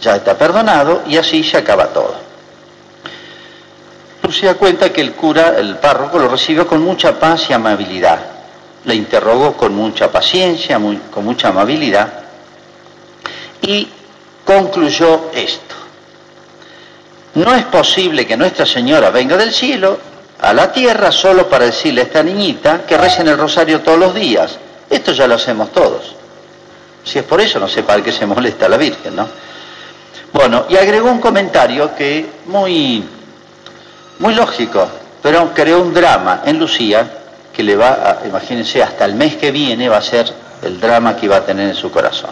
ya 0.00 0.16
está 0.16 0.36
perdonado 0.36 1.02
y 1.08 1.16
así 1.16 1.42
se 1.42 1.56
acaba 1.56 1.86
todo. 1.88 2.23
Lucía 4.24 4.54
cuenta 4.54 4.90
que 4.90 5.02
el 5.02 5.12
cura, 5.12 5.54
el 5.58 5.76
párroco, 5.76 6.18
lo 6.18 6.28
recibió 6.28 6.66
con 6.66 6.82
mucha 6.82 7.18
paz 7.20 7.50
y 7.50 7.52
amabilidad. 7.52 8.18
Le 8.84 8.94
interrogó 8.94 9.54
con 9.54 9.74
mucha 9.74 10.10
paciencia, 10.10 10.80
con 11.12 11.24
mucha 11.24 11.48
amabilidad 11.48 12.10
y 13.60 13.86
concluyó 14.44 15.30
esto. 15.34 15.74
No 17.34 17.54
es 17.54 17.64
posible 17.64 18.26
que 18.26 18.36
Nuestra 18.36 18.64
Señora 18.64 19.10
venga 19.10 19.36
del 19.36 19.52
cielo 19.52 19.98
a 20.40 20.54
la 20.54 20.72
tierra 20.72 21.12
solo 21.12 21.46
para 21.48 21.66
decirle 21.66 22.00
a 22.00 22.04
esta 22.04 22.22
niñita 22.22 22.86
que 22.86 22.96
recen 22.96 23.28
el 23.28 23.36
rosario 23.36 23.82
todos 23.82 23.98
los 23.98 24.14
días. 24.14 24.58
Esto 24.88 25.12
ya 25.12 25.26
lo 25.26 25.34
hacemos 25.34 25.70
todos. 25.70 26.14
Si 27.04 27.18
es 27.18 27.24
por 27.24 27.42
eso, 27.42 27.60
no 27.60 27.68
sé 27.68 27.82
para 27.82 28.02
qué 28.02 28.12
se 28.12 28.24
molesta 28.24 28.68
la 28.70 28.78
Virgen, 28.78 29.16
¿no? 29.16 29.28
Bueno, 30.32 30.64
y 30.70 30.76
agregó 30.76 31.10
un 31.10 31.20
comentario 31.20 31.94
que 31.94 32.26
muy 32.46 33.04
muy 34.18 34.34
lógico, 34.34 34.88
pero 35.22 35.52
creó 35.54 35.80
un 35.80 35.94
drama 35.94 36.42
en 36.44 36.58
Lucía 36.58 37.06
que 37.52 37.62
le 37.62 37.76
va 37.76 38.20
a, 38.22 38.26
imagínense, 38.26 38.82
hasta 38.82 39.04
el 39.04 39.14
mes 39.14 39.36
que 39.36 39.50
viene 39.50 39.88
va 39.88 39.98
a 39.98 40.02
ser 40.02 40.30
el 40.62 40.80
drama 40.80 41.16
que 41.16 41.26
iba 41.26 41.36
a 41.36 41.44
tener 41.44 41.68
en 41.68 41.74
su 41.74 41.90
corazón. 41.90 42.30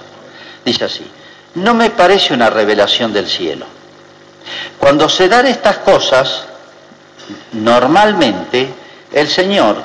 Dice 0.64 0.85
así, 0.85 1.11
no 1.55 1.75
me 1.75 1.90
parece 1.90 2.35
una 2.35 2.51
revelación 2.51 3.12
del 3.12 3.29
cielo. 3.29 3.66
Cuando 4.79 5.09
se 5.09 5.29
dan 5.29 5.47
estas 5.47 5.79
cosas, 5.79 6.45
normalmente 7.53 8.68
el 9.12 9.29
Señor, 9.29 9.77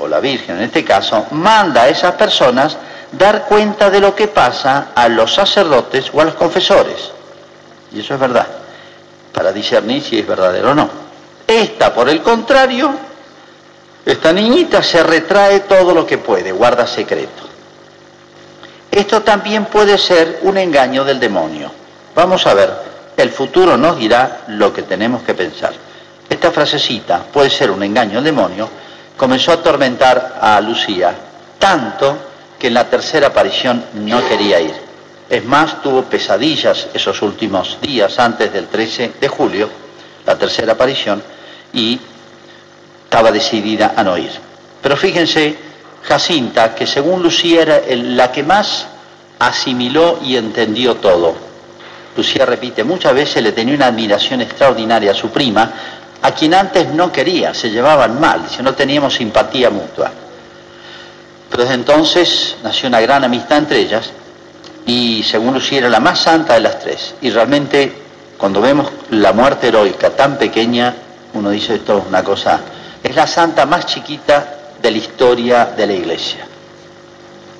o 0.00 0.08
la 0.08 0.20
Virgen 0.20 0.56
en 0.56 0.64
este 0.64 0.84
caso, 0.84 1.26
manda 1.32 1.82
a 1.82 1.88
esas 1.88 2.14
personas 2.14 2.76
dar 3.12 3.44
cuenta 3.44 3.90
de 3.90 4.00
lo 4.00 4.14
que 4.14 4.28
pasa 4.28 4.88
a 4.94 5.08
los 5.08 5.34
sacerdotes 5.34 6.10
o 6.12 6.20
a 6.20 6.24
los 6.24 6.34
confesores. 6.34 7.10
Y 7.92 8.00
eso 8.00 8.14
es 8.14 8.20
verdad, 8.20 8.46
para 9.32 9.52
discernir 9.52 10.02
si 10.02 10.18
es 10.18 10.26
verdadero 10.26 10.70
o 10.70 10.74
no. 10.74 11.09
Esta, 11.50 11.92
por 11.92 12.08
el 12.08 12.22
contrario, 12.22 12.94
esta 14.06 14.32
niñita 14.32 14.84
se 14.84 15.02
retrae 15.02 15.58
todo 15.60 15.92
lo 15.92 16.06
que 16.06 16.16
puede, 16.18 16.52
guarda 16.52 16.86
secreto. 16.86 17.42
Esto 18.88 19.22
también 19.22 19.64
puede 19.64 19.98
ser 19.98 20.38
un 20.42 20.56
engaño 20.58 21.04
del 21.04 21.18
demonio. 21.18 21.72
Vamos 22.14 22.46
a 22.46 22.54
ver, 22.54 22.70
el 23.16 23.30
futuro 23.30 23.76
nos 23.76 23.98
dirá 23.98 24.42
lo 24.46 24.72
que 24.72 24.82
tenemos 24.82 25.24
que 25.24 25.34
pensar. 25.34 25.72
Esta 26.28 26.52
frasecita 26.52 27.24
puede 27.32 27.50
ser 27.50 27.72
un 27.72 27.82
engaño 27.82 28.22
del 28.22 28.26
demonio, 28.26 28.68
comenzó 29.16 29.50
a 29.50 29.54
atormentar 29.54 30.38
a 30.40 30.60
Lucía, 30.60 31.12
tanto 31.58 32.16
que 32.60 32.68
en 32.68 32.74
la 32.74 32.88
tercera 32.88 33.26
aparición 33.26 33.86
no 33.94 34.24
quería 34.28 34.60
ir. 34.60 34.74
Es 35.28 35.44
más, 35.44 35.82
tuvo 35.82 36.04
pesadillas 36.04 36.86
esos 36.94 37.20
últimos 37.22 37.76
días 37.80 38.20
antes 38.20 38.52
del 38.52 38.68
13 38.68 39.14
de 39.20 39.26
julio, 39.26 39.68
la 40.24 40.38
tercera 40.38 40.74
aparición, 40.74 41.20
y 41.72 42.00
estaba 43.04 43.30
decidida 43.30 43.94
a 43.96 44.02
no 44.02 44.16
ir. 44.16 44.30
Pero 44.82 44.96
fíjense, 44.96 45.56
Jacinta, 46.02 46.74
que 46.74 46.86
según 46.86 47.22
Lucía 47.22 47.62
era 47.62 47.80
la 47.94 48.32
que 48.32 48.42
más 48.42 48.86
asimiló 49.38 50.18
y 50.22 50.36
entendió 50.36 50.96
todo. 50.96 51.34
Lucía 52.16 52.44
repite, 52.46 52.84
muchas 52.84 53.14
veces 53.14 53.42
le 53.42 53.52
tenía 53.52 53.74
una 53.74 53.86
admiración 53.86 54.40
extraordinaria 54.40 55.12
a 55.12 55.14
su 55.14 55.30
prima, 55.30 55.72
a 56.22 56.32
quien 56.32 56.54
antes 56.54 56.88
no 56.88 57.10
quería, 57.10 57.54
se 57.54 57.70
llevaban 57.70 58.20
mal, 58.20 58.42
dice, 58.42 58.62
no 58.62 58.74
teníamos 58.74 59.14
simpatía 59.14 59.70
mutua. 59.70 60.10
Pero 61.50 61.62
desde 61.62 61.74
entonces 61.74 62.56
nació 62.62 62.88
una 62.88 63.00
gran 63.00 63.24
amistad 63.24 63.58
entre 63.58 63.80
ellas 63.80 64.10
y 64.86 65.22
según 65.22 65.54
Lucía 65.54 65.78
era 65.78 65.88
la 65.88 66.00
más 66.00 66.20
santa 66.20 66.54
de 66.54 66.60
las 66.60 66.78
tres. 66.78 67.14
Y 67.20 67.30
realmente 67.30 67.92
cuando 68.38 68.60
vemos 68.60 68.90
la 69.10 69.32
muerte 69.32 69.68
heroica 69.68 70.10
tan 70.10 70.38
pequeña, 70.38 70.94
uno 71.34 71.50
dice 71.50 71.76
esto 71.76 71.98
es 71.98 72.04
una 72.06 72.22
cosa, 72.22 72.60
es 73.02 73.14
la 73.14 73.26
santa 73.26 73.66
más 73.66 73.86
chiquita 73.86 74.56
de 74.80 74.90
la 74.90 74.98
historia 74.98 75.66
de 75.66 75.86
la 75.86 75.92
iglesia. 75.92 76.46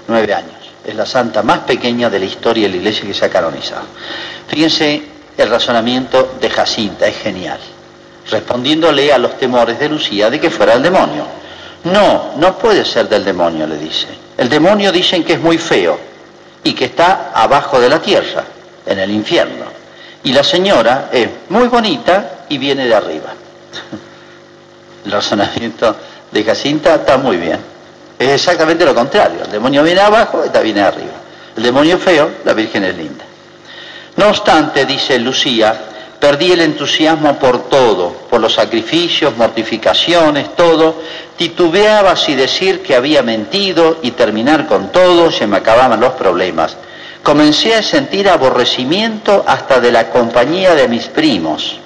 Nueve 0.09 0.35
años. 0.35 0.55
Es 0.85 0.95
la 0.95 1.07
santa 1.07 1.43
más 1.43 1.61
pequeña 1.61 2.09
de 2.09 2.19
la 2.19 2.25
historia 2.25 2.65
de 2.65 2.71
la 2.71 2.77
iglesia 2.77 3.07
que 3.07 3.15
se 3.15 3.25
ha 3.25 3.31
canonizado. 3.31 3.85
Fíjense 4.49 5.03
el 5.37 5.49
razonamiento 5.49 6.37
de 6.41 6.51
Jacinta, 6.51 7.07
es 7.07 7.19
genial. 7.19 7.59
respondiéndole 8.31 9.13
a 9.13 9.19
los 9.19 9.37
temores 9.39 9.79
de 9.79 9.89
Lucía 9.89 10.31
de 10.31 10.39
que 10.39 10.51
fuera 10.51 10.75
el 10.75 10.83
demonio. 10.83 11.25
No, 11.85 12.33
no 12.37 12.57
puede 12.59 12.85
ser 12.85 13.09
del 13.09 13.25
demonio, 13.25 13.67
le 13.67 13.77
dice. 13.77 14.07
El 14.37 14.49
demonio 14.49 14.93
dicen 14.93 15.25
que 15.25 15.33
es 15.33 15.41
muy 15.41 15.59
feo 15.59 15.99
y 16.63 16.73
que 16.73 16.85
está 16.87 17.33
abajo 17.35 17.81
de 17.81 17.89
la 17.89 18.01
tierra, 18.01 18.45
en 18.87 18.99
el 18.99 19.11
infierno. 19.11 19.65
Y 20.23 20.33
la 20.33 20.45
señora 20.45 21.09
es 21.11 21.29
muy 21.49 21.69
bonita 21.69 22.45
y 22.49 22.59
viene 22.59 22.87
de 22.87 22.95
arriba. 22.95 23.33
El 25.05 25.13
razonamiento 25.13 25.97
de 26.31 26.45
Jacinta 26.45 26.97
está 26.97 27.17
muy 27.17 27.37
bien. 27.37 27.59
Es 28.19 28.29
exactamente 28.29 28.85
lo 28.85 28.95
contrario. 28.95 29.45
El 29.45 29.51
demonio 29.51 29.83
viene 29.83 30.01
abajo, 30.01 30.45
esta 30.45 30.61
viene 30.61 30.83
arriba. 30.83 31.15
El 31.57 31.63
demonio 31.63 31.97
es 31.97 32.03
feo, 32.03 32.31
la 32.45 32.53
Virgen 32.53 32.85
es 32.85 32.97
linda. 32.97 33.25
No 34.17 34.29
obstante, 34.29 34.85
dice 34.85 35.19
Lucía, 35.19 35.75
perdí 36.21 36.53
el 36.53 36.61
entusiasmo 36.61 37.39
por 37.39 37.69
todo, 37.71 38.13
por 38.29 38.41
los 38.41 38.53
sacrificios, 38.53 39.35
mortificaciones, 39.37 40.55
todo. 40.55 40.97
Titubeaba 41.37 42.15
si 42.15 42.35
decir 42.35 42.83
que 42.83 42.95
había 42.95 43.23
mentido 43.23 43.99
y 44.03 44.11
terminar 44.11 44.67
con 44.67 44.93
todo, 44.93 45.33
se 45.33 45.47
me 45.47 45.57
acababan 45.57 45.99
los 46.01 46.13
problemas. 46.13 46.77
Comencé 47.23 47.75
a 47.75 47.83
sentir 47.83 48.29
aborrecimiento 48.29 49.45
hasta 49.47 49.81
de 49.81 49.93
la 49.93 50.11
compañía 50.11 50.75
de 50.75 50.89
mis 50.89 51.07
primos. 51.07 51.80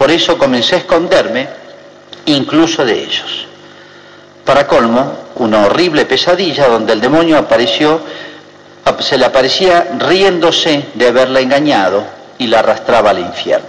Por 0.00 0.10
eso 0.10 0.38
comencé 0.38 0.76
a 0.76 0.78
esconderme 0.78 1.46
incluso 2.24 2.86
de 2.86 3.04
ellos. 3.04 3.44
Para 4.46 4.66
colmo, 4.66 5.12
una 5.34 5.66
horrible 5.66 6.06
pesadilla 6.06 6.68
donde 6.68 6.94
el 6.94 7.02
demonio 7.02 7.36
apareció, 7.36 8.00
se 9.00 9.18
le 9.18 9.26
aparecía 9.26 9.88
riéndose 9.98 10.86
de 10.94 11.08
haberla 11.08 11.40
engañado 11.40 12.02
y 12.38 12.46
la 12.46 12.60
arrastraba 12.60 13.10
al 13.10 13.18
infierno. 13.18 13.66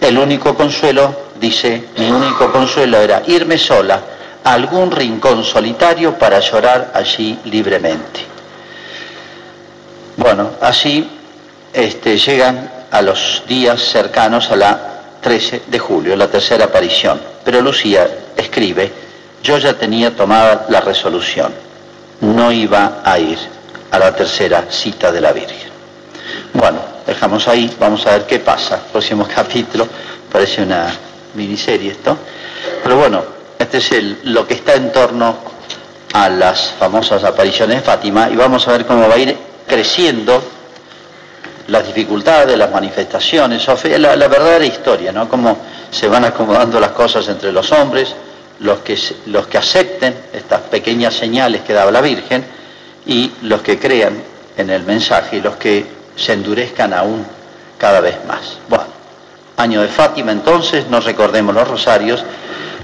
El 0.00 0.16
único 0.16 0.54
consuelo, 0.54 1.12
dice, 1.40 1.88
mi 1.96 2.08
único 2.08 2.52
consuelo 2.52 2.98
era 2.98 3.22
irme 3.26 3.58
sola 3.58 4.00
a 4.44 4.52
algún 4.52 4.92
rincón 4.92 5.42
solitario 5.42 6.16
para 6.16 6.38
llorar 6.38 6.92
allí 6.94 7.36
libremente. 7.46 8.20
Bueno, 10.18 10.50
así 10.60 11.10
este, 11.72 12.16
llegan 12.16 12.70
a 12.92 13.02
los 13.02 13.42
días 13.48 13.82
cercanos 13.82 14.48
a 14.52 14.54
la 14.56 14.91
13 15.22 15.62
de 15.68 15.78
julio, 15.78 16.16
la 16.16 16.28
tercera 16.28 16.66
aparición. 16.66 17.20
Pero 17.44 17.62
Lucía 17.62 18.06
escribe, 18.36 18.92
yo 19.42 19.56
ya 19.58 19.74
tenía 19.74 20.14
tomada 20.14 20.66
la 20.68 20.80
resolución, 20.80 21.52
no 22.20 22.52
iba 22.52 23.00
a 23.04 23.18
ir 23.18 23.38
a 23.90 23.98
la 23.98 24.14
tercera 24.14 24.66
cita 24.68 25.10
de 25.10 25.20
la 25.20 25.32
Virgen. 25.32 25.70
Bueno, 26.54 26.80
dejamos 27.06 27.48
ahí, 27.48 27.74
vamos 27.78 28.06
a 28.06 28.12
ver 28.12 28.26
qué 28.26 28.40
pasa. 28.40 28.80
Próximo 28.90 29.26
capítulo, 29.34 29.86
parece 30.30 30.62
una 30.62 30.92
miniserie 31.34 31.92
esto. 31.92 32.18
Pero 32.82 32.96
bueno, 32.96 33.22
este 33.58 33.78
es 33.78 34.24
lo 34.24 34.46
que 34.46 34.54
está 34.54 34.74
en 34.74 34.92
torno 34.92 35.36
a 36.12 36.28
las 36.28 36.74
famosas 36.78 37.24
apariciones 37.24 37.76
de 37.76 37.82
Fátima 37.82 38.28
y 38.30 38.36
vamos 38.36 38.66
a 38.68 38.72
ver 38.72 38.86
cómo 38.86 39.08
va 39.08 39.14
a 39.14 39.18
ir 39.18 39.36
creciendo 39.66 40.42
las 41.72 41.86
dificultades, 41.86 42.56
las 42.58 42.70
manifestaciones, 42.70 43.66
la, 43.98 44.14
la 44.14 44.28
verdadera 44.28 44.66
historia, 44.66 45.10
¿no? 45.10 45.26
Cómo 45.26 45.56
se 45.90 46.06
van 46.06 46.22
acomodando 46.22 46.78
las 46.78 46.90
cosas 46.90 47.26
entre 47.28 47.50
los 47.50 47.72
hombres, 47.72 48.14
los 48.60 48.80
que, 48.80 48.98
los 49.26 49.46
que 49.46 49.56
acepten 49.56 50.14
estas 50.34 50.60
pequeñas 50.60 51.14
señales 51.14 51.62
que 51.62 51.72
daba 51.72 51.90
la 51.90 52.02
Virgen 52.02 52.44
y 53.06 53.32
los 53.40 53.62
que 53.62 53.78
crean 53.78 54.22
en 54.58 54.68
el 54.68 54.82
mensaje 54.82 55.38
y 55.38 55.40
los 55.40 55.56
que 55.56 55.86
se 56.14 56.34
endurezcan 56.34 56.92
aún 56.92 57.24
cada 57.78 58.00
vez 58.00 58.16
más. 58.28 58.58
Bueno, 58.68 58.84
año 59.56 59.80
de 59.80 59.88
Fátima 59.88 60.30
entonces, 60.30 60.88
nos 60.88 61.06
recordemos 61.06 61.54
los 61.54 61.66
rosarios 61.66 62.22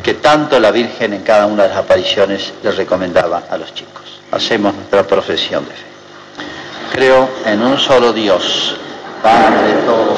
que 0.02 0.14
tanto 0.14 0.58
la 0.58 0.70
Virgen 0.70 1.12
en 1.12 1.22
cada 1.24 1.44
una 1.44 1.64
de 1.64 1.68
las 1.68 1.78
apariciones 1.78 2.54
les 2.62 2.74
recomendaba 2.74 3.42
a 3.50 3.58
los 3.58 3.74
chicos. 3.74 4.20
Hacemos 4.32 4.74
nuestra 4.74 5.02
profesión 5.02 5.66
de 5.66 5.72
fe. 5.72 5.97
Creo 6.92 7.28
en 7.44 7.62
un 7.62 7.78
solo 7.78 8.12
Dios, 8.12 8.76
Padre 9.22 9.74
todo. 9.86 10.16